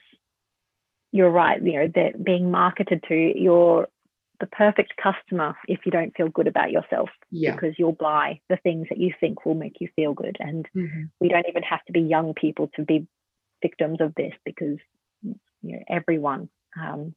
you're 1.11 1.29
right 1.29 1.61
you 1.61 1.73
know 1.73 1.87
that 1.93 2.23
being 2.23 2.49
marketed 2.49 3.03
to 3.07 3.13
you're 3.39 3.87
the 4.43 4.47
perfect 4.47 4.93
customer 5.01 5.55
if 5.69 5.79
you 5.85 5.91
don't 5.91 6.13
feel 6.17 6.27
good 6.27 6.47
about 6.47 6.69
yourself 6.69 7.09
yeah. 7.31 7.53
because 7.53 7.75
you'll 7.77 7.93
buy 7.93 8.41
the 8.49 8.57
things 8.57 8.87
that 8.89 8.97
you 8.97 9.13
think 9.17 9.45
will 9.45 9.55
make 9.55 9.77
you 9.79 9.87
feel 9.95 10.13
good 10.13 10.35
and 10.41 10.67
mm-hmm. 10.75 11.03
we 11.21 11.29
don't 11.29 11.45
even 11.47 11.63
have 11.63 11.79
to 11.85 11.93
be 11.93 12.01
young 12.01 12.33
people 12.33 12.69
to 12.75 12.83
be 12.83 13.07
victims 13.61 13.99
of 14.01 14.13
this 14.15 14.33
because 14.43 14.77
you 15.23 15.37
know 15.61 15.79
everyone 15.87 16.49
um, 16.77 17.15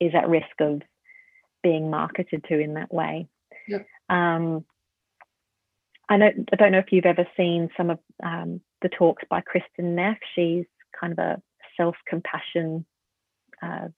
is 0.00 0.12
at 0.12 0.28
risk 0.28 0.60
of 0.60 0.82
being 1.62 1.88
marketed 1.88 2.44
to 2.48 2.58
in 2.58 2.74
that 2.74 2.92
way. 2.92 3.28
Yep. 3.68 3.86
Um, 4.08 4.64
I 6.08 6.18
don't, 6.18 6.48
I 6.52 6.56
don't 6.56 6.72
know 6.72 6.78
if 6.78 6.92
you've 6.92 7.06
ever 7.06 7.26
seen 7.36 7.70
some 7.76 7.90
of 7.90 7.98
um, 8.22 8.60
the 8.82 8.88
talks 8.88 9.24
by 9.30 9.40
Kristin 9.40 9.94
Neff. 9.94 10.18
She's 10.34 10.64
kind 10.98 11.12
of 11.12 11.18
a 11.18 11.42
self-compassion 11.76 12.84
uh, 13.62 13.88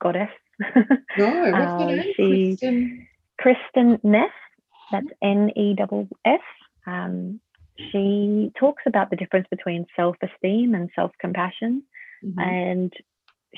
goddess. 0.00 0.28
No, 1.16 1.50
what's 1.50 1.82
uh, 1.82 1.86
name? 1.86 2.12
She, 2.16 2.58
Kristin? 2.60 3.06
Kristin 3.40 4.04
Neff. 4.04 4.30
That's 4.92 5.06
N 5.22 5.50
E 5.56 5.76
F. 6.24 6.40
Um, 6.86 7.40
she 7.76 8.52
talks 8.58 8.82
about 8.86 9.10
the 9.10 9.16
difference 9.16 9.46
between 9.50 9.86
self-esteem 9.96 10.74
and 10.74 10.90
self-compassion, 10.94 11.82
mm-hmm. 12.24 12.38
and 12.38 12.92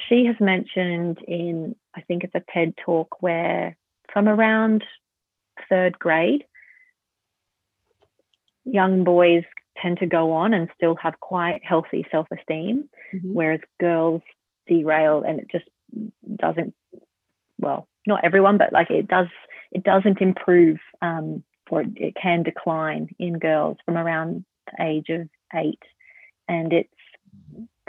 she 0.09 0.24
has 0.26 0.37
mentioned 0.40 1.18
in, 1.26 1.74
I 1.94 2.02
think 2.02 2.24
it's 2.24 2.35
a 2.35 2.42
TED 2.52 2.74
talk 2.85 3.20
where 3.20 3.76
from 4.12 4.28
around 4.28 4.85
third 5.68 5.98
grade, 5.98 6.44
young 8.64 9.04
boys 9.04 9.44
tend 9.80 9.98
to 9.98 10.06
go 10.06 10.32
on 10.32 10.54
and 10.54 10.68
still 10.74 10.96
have 10.96 11.20
quite 11.20 11.61
healthy 11.62 12.06
self 12.11 12.26
esteem, 12.37 12.88
mm-hmm. 13.14 13.35
whereas 13.35 13.61
girls 13.80 14.22
derail 14.66 15.22
and 15.26 15.40
it 15.40 15.46
just 15.50 15.66
doesn't, 16.37 16.74
well, 17.66 17.88
not 18.07 18.24
everyone, 18.24 18.59
but 18.59 18.72
like 18.72 18.90
it 18.90 19.09
does, 19.09 19.26
it 19.72 19.83
doesn't 19.83 20.20
improve 20.20 20.79
um, 21.02 21.42
or 21.68 21.83
it 21.96 22.14
can 22.20 22.44
decline 22.44 23.09
in 23.18 23.38
girls 23.38 23.76
from 23.85 23.96
around 23.96 24.44
the 24.66 24.85
age 24.85 25.09
of 25.09 25.29
eight. 25.52 25.83
And 26.48 26.72
it's 26.72 26.88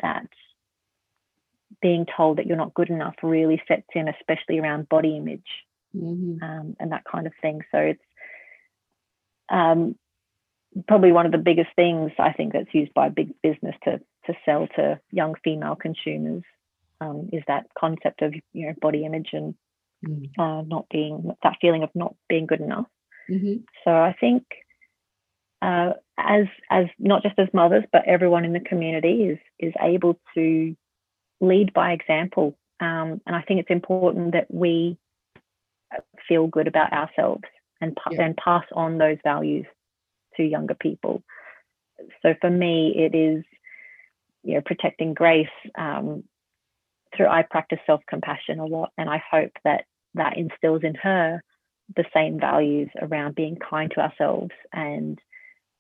that 0.01 0.27
being 1.79 2.07
told 2.17 2.39
that 2.39 2.47
you're 2.47 2.57
not 2.57 2.73
good 2.73 2.89
enough 2.89 3.13
really 3.21 3.61
sets 3.67 3.87
in, 3.93 4.07
especially 4.07 4.57
around 4.57 4.89
body 4.89 5.15
image 5.15 5.47
mm-hmm. 5.95 6.43
um, 6.43 6.75
and 6.79 6.91
that 6.91 7.03
kind 7.05 7.27
of 7.27 7.33
thing. 7.39 7.61
So 7.71 7.77
it's 7.77 8.01
um, 9.49 9.95
probably 10.87 11.11
one 11.11 11.27
of 11.27 11.31
the 11.31 11.37
biggest 11.37 11.69
things 11.75 12.11
I 12.17 12.33
think 12.33 12.53
that's 12.53 12.73
used 12.73 12.95
by 12.95 13.09
big 13.09 13.33
business 13.43 13.75
to 13.83 13.99
to 14.25 14.33
sell 14.43 14.67
to 14.75 14.99
young 15.11 15.35
female 15.41 15.75
consumers 15.75 16.43
um, 16.99 17.29
is 17.31 17.43
that 17.47 17.67
concept 17.77 18.21
of 18.23 18.33
you 18.53 18.67
know 18.67 18.73
body 18.81 19.05
image 19.05 19.29
and 19.31 19.55
mm. 20.05 20.29
uh, 20.37 20.63
not 20.63 20.85
being 20.89 21.35
that 21.43 21.57
feeling 21.61 21.83
of 21.83 21.89
not 21.95 22.15
being 22.29 22.45
good 22.45 22.61
enough. 22.61 22.87
Mm-hmm. 23.29 23.57
So 23.83 23.91
I 23.91 24.15
think 24.19 24.43
uh, 25.61 25.93
as 26.17 26.45
as 26.69 26.85
not 26.99 27.23
just 27.23 27.37
as 27.39 27.47
mothers 27.53 27.83
but 27.91 28.07
everyone 28.07 28.45
in 28.45 28.53
the 28.53 28.59
community 28.59 29.23
is 29.23 29.39
is 29.59 29.73
able 29.81 30.19
to 30.35 30.75
lead 31.41 31.73
by 31.73 31.91
example. 31.91 32.57
Um, 32.79 33.21
and 33.25 33.35
I 33.35 33.41
think 33.41 33.59
it's 33.59 33.71
important 33.71 34.33
that 34.33 34.47
we 34.49 34.97
feel 36.27 36.47
good 36.47 36.67
about 36.67 36.93
ourselves 36.93 37.43
and, 37.81 37.97
yeah. 38.11 38.23
and 38.23 38.37
pass 38.37 38.65
on 38.73 38.97
those 38.97 39.17
values 39.23 39.65
to 40.35 40.43
younger 40.43 40.75
people. 40.75 41.23
So 42.21 42.35
for 42.39 42.49
me, 42.49 42.93
it 42.95 43.15
is, 43.15 43.43
you 44.43 44.55
know, 44.55 44.61
protecting 44.61 45.13
Grace 45.13 45.47
um, 45.75 46.23
through 47.17 47.27
I 47.27 47.43
practice 47.43 47.79
self 47.85 48.01
compassion 48.07 48.59
a 48.59 48.65
lot, 48.65 48.91
and 48.97 49.09
I 49.09 49.21
hope 49.31 49.51
that 49.63 49.85
that 50.13 50.37
instills 50.37 50.83
in 50.83 50.95
her 50.95 51.41
the 51.95 52.05
same 52.13 52.39
values 52.39 52.89
around 53.01 53.35
being 53.35 53.57
kind 53.57 53.91
to 53.91 54.01
ourselves 54.01 54.51
and 54.73 55.19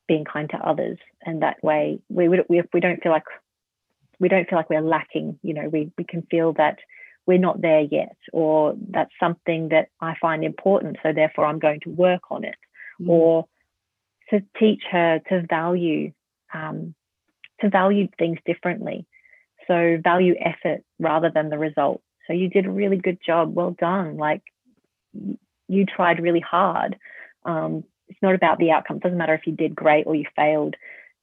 being 0.07 0.25
kind 0.25 0.49
to 0.49 0.57
others. 0.57 0.97
And 1.25 1.41
that 1.41 1.61
way, 1.61 1.99
we 2.09 2.29
would, 2.29 2.45
we, 2.47 2.63
we 2.73 2.79
don't 2.79 3.03
feel 3.03 3.11
like 3.11 3.25
we 4.19 4.29
don't 4.29 4.49
feel 4.49 4.57
like 4.57 4.69
we're 4.69 4.81
lacking 4.81 5.39
you 5.43 5.53
know 5.53 5.69
we, 5.69 5.91
we 5.97 6.03
can 6.03 6.21
feel 6.29 6.53
that 6.53 6.79
we're 7.25 7.37
not 7.37 7.61
there 7.61 7.81
yet 7.81 8.15
or 8.33 8.75
that's 8.89 9.11
something 9.19 9.69
that 9.69 9.89
i 10.01 10.15
find 10.19 10.43
important 10.43 10.97
so 11.03 11.11
therefore 11.13 11.45
i'm 11.45 11.59
going 11.59 11.79
to 11.79 11.89
work 11.89 12.21
on 12.31 12.43
it 12.43 12.55
mm. 13.01 13.09
or 13.09 13.45
to 14.29 14.41
teach 14.59 14.83
her 14.91 15.19
to 15.29 15.45
value 15.47 16.11
um, 16.53 16.93
to 17.61 17.69
value 17.69 18.07
things 18.17 18.37
differently 18.45 19.05
so 19.67 19.97
value 20.01 20.35
effort 20.39 20.83
rather 20.99 21.29
than 21.33 21.49
the 21.49 21.57
result. 21.57 22.01
So 22.25 22.33
you 22.33 22.49
did 22.49 22.65
a 22.65 22.71
really 22.71 22.97
good 22.97 23.19
job. 23.25 23.53
Well 23.53 23.75
done. 23.79 24.17
Like 24.17 24.41
you 25.67 25.85
tried 25.85 26.21
really 26.21 26.39
hard. 26.39 26.97
Um, 27.45 27.83
it's 28.07 28.21
not 28.21 28.35
about 28.35 28.57
the 28.57 28.71
outcome. 28.71 28.97
It 28.97 29.03
doesn't 29.03 29.17
matter 29.17 29.33
if 29.33 29.45
you 29.45 29.53
did 29.53 29.75
great 29.75 30.07
or 30.07 30.15
you 30.15 30.25
failed. 30.35 30.75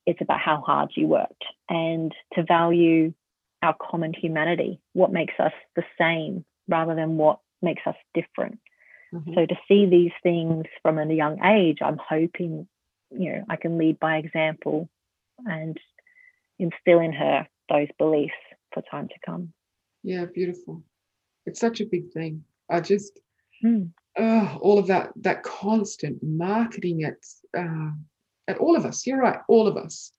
It's 0.06 0.20
about 0.20 0.40
how 0.40 0.60
hard 0.60 0.90
you 0.96 1.06
worked. 1.06 1.44
And 1.68 2.12
to 2.34 2.42
value 2.42 3.14
our 3.62 3.74
common 3.80 4.12
humanity, 4.12 4.80
what 4.92 5.12
makes 5.12 5.34
us 5.38 5.52
the 5.76 5.84
same 5.98 6.44
rather 6.68 6.94
than 6.94 7.16
what 7.16 7.40
makes 7.62 7.82
us 7.86 7.96
different. 8.12 8.58
Mm-hmm. 9.14 9.34
So 9.34 9.46
to 9.46 9.54
see 9.66 9.86
these 9.86 10.12
things 10.22 10.64
from 10.82 10.98
a 10.98 11.12
young 11.12 11.42
age, 11.44 11.78
I'm 11.82 11.98
hoping, 12.06 12.66
you 13.10 13.32
know, 13.32 13.44
I 13.48 13.56
can 13.56 13.78
lead 13.78 13.98
by 13.98 14.16
example 14.16 14.88
and 15.46 15.78
instill 16.58 17.00
in 17.00 17.12
her 17.12 17.46
those 17.68 17.88
beliefs 17.98 18.34
for 18.72 18.82
time 18.90 19.08
to 19.08 19.14
come. 19.24 19.52
Yeah, 20.02 20.26
beautiful. 20.26 20.82
It's 21.46 21.60
such 21.60 21.80
a 21.80 21.86
big 21.86 22.10
thing. 22.12 22.44
I 22.70 22.80
just, 22.80 23.20
mm. 23.64 23.90
uh, 24.18 24.56
all 24.60 24.78
of 24.78 24.86
that, 24.88 25.10
that 25.16 25.42
constant 25.42 26.18
marketing 26.22 27.04
at, 27.04 27.16
uh, 27.58 27.90
at 28.48 28.58
all 28.58 28.76
of 28.76 28.84
us. 28.84 29.06
You're 29.06 29.20
right, 29.20 29.38
all 29.48 29.66
of 29.66 29.76
us. 29.76 30.12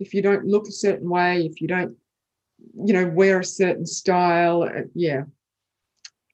If 0.00 0.14
you 0.14 0.22
don't 0.22 0.46
look 0.46 0.66
a 0.68 0.72
certain 0.72 1.08
way, 1.08 1.46
if 1.46 1.60
you 1.60 1.68
don't, 1.68 1.96
you 2.84 2.92
know, 2.92 3.06
wear 3.06 3.40
a 3.40 3.44
certain 3.44 3.86
style, 3.86 4.62
uh, 4.62 4.82
yeah. 4.94 5.22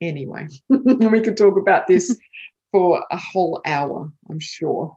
Anyway, 0.00 0.48
we 0.68 1.20
could 1.20 1.36
talk 1.36 1.58
about 1.58 1.86
this 1.86 2.18
for 2.72 3.04
a 3.10 3.16
whole 3.16 3.60
hour, 3.66 4.10
I'm 4.30 4.40
sure. 4.40 4.96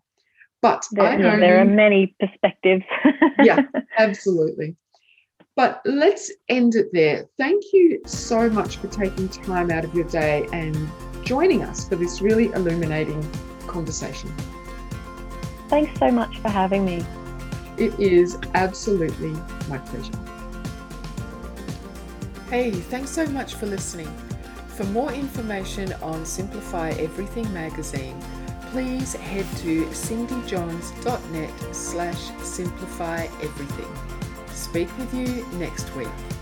But 0.61 0.87
there, 0.91 1.17
there 1.19 1.59
are 1.59 1.65
many 1.65 2.15
perspectives. 2.21 2.85
yeah, 3.43 3.63
absolutely. 3.97 4.77
But 5.55 5.81
let's 5.85 6.31
end 6.49 6.75
it 6.75 6.89
there. 6.93 7.27
Thank 7.37 7.63
you 7.73 8.01
so 8.05 8.49
much 8.49 8.77
for 8.77 8.87
taking 8.87 9.29
time 9.29 9.69
out 9.69 9.85
of 9.85 9.93
your 9.93 10.05
day 10.05 10.47
and 10.51 10.75
joining 11.23 11.61
us 11.61 11.87
for 11.87 11.95
this 11.95 12.21
really 12.21 12.47
illuminating 12.53 13.23
conversation. 13.67 14.33
Thanks 15.69 15.99
so 15.99 16.09
much 16.09 16.39
for 16.39 16.49
having 16.49 16.85
me. 16.85 17.05
It 17.77 17.97
is 17.99 18.37
absolutely 18.55 19.31
my 19.69 19.77
pleasure. 19.77 20.11
Hey, 22.49 22.71
thanks 22.71 23.11
so 23.11 23.27
much 23.27 23.53
for 23.53 23.67
listening. 23.67 24.11
For 24.69 24.85
more 24.85 25.11
information 25.13 25.93
on 26.01 26.25
Simplify 26.25 26.89
Everything 26.91 27.51
magazine, 27.53 28.19
please 28.71 29.13
head 29.13 29.45
to 29.57 29.85
cindyjohns.net 29.85 31.75
slash 31.75 32.31
simplify 32.41 33.25
everything 33.41 34.12
speak 34.73 34.97
with 34.97 35.13
you 35.13 35.45
next 35.59 35.95
week. 35.95 36.32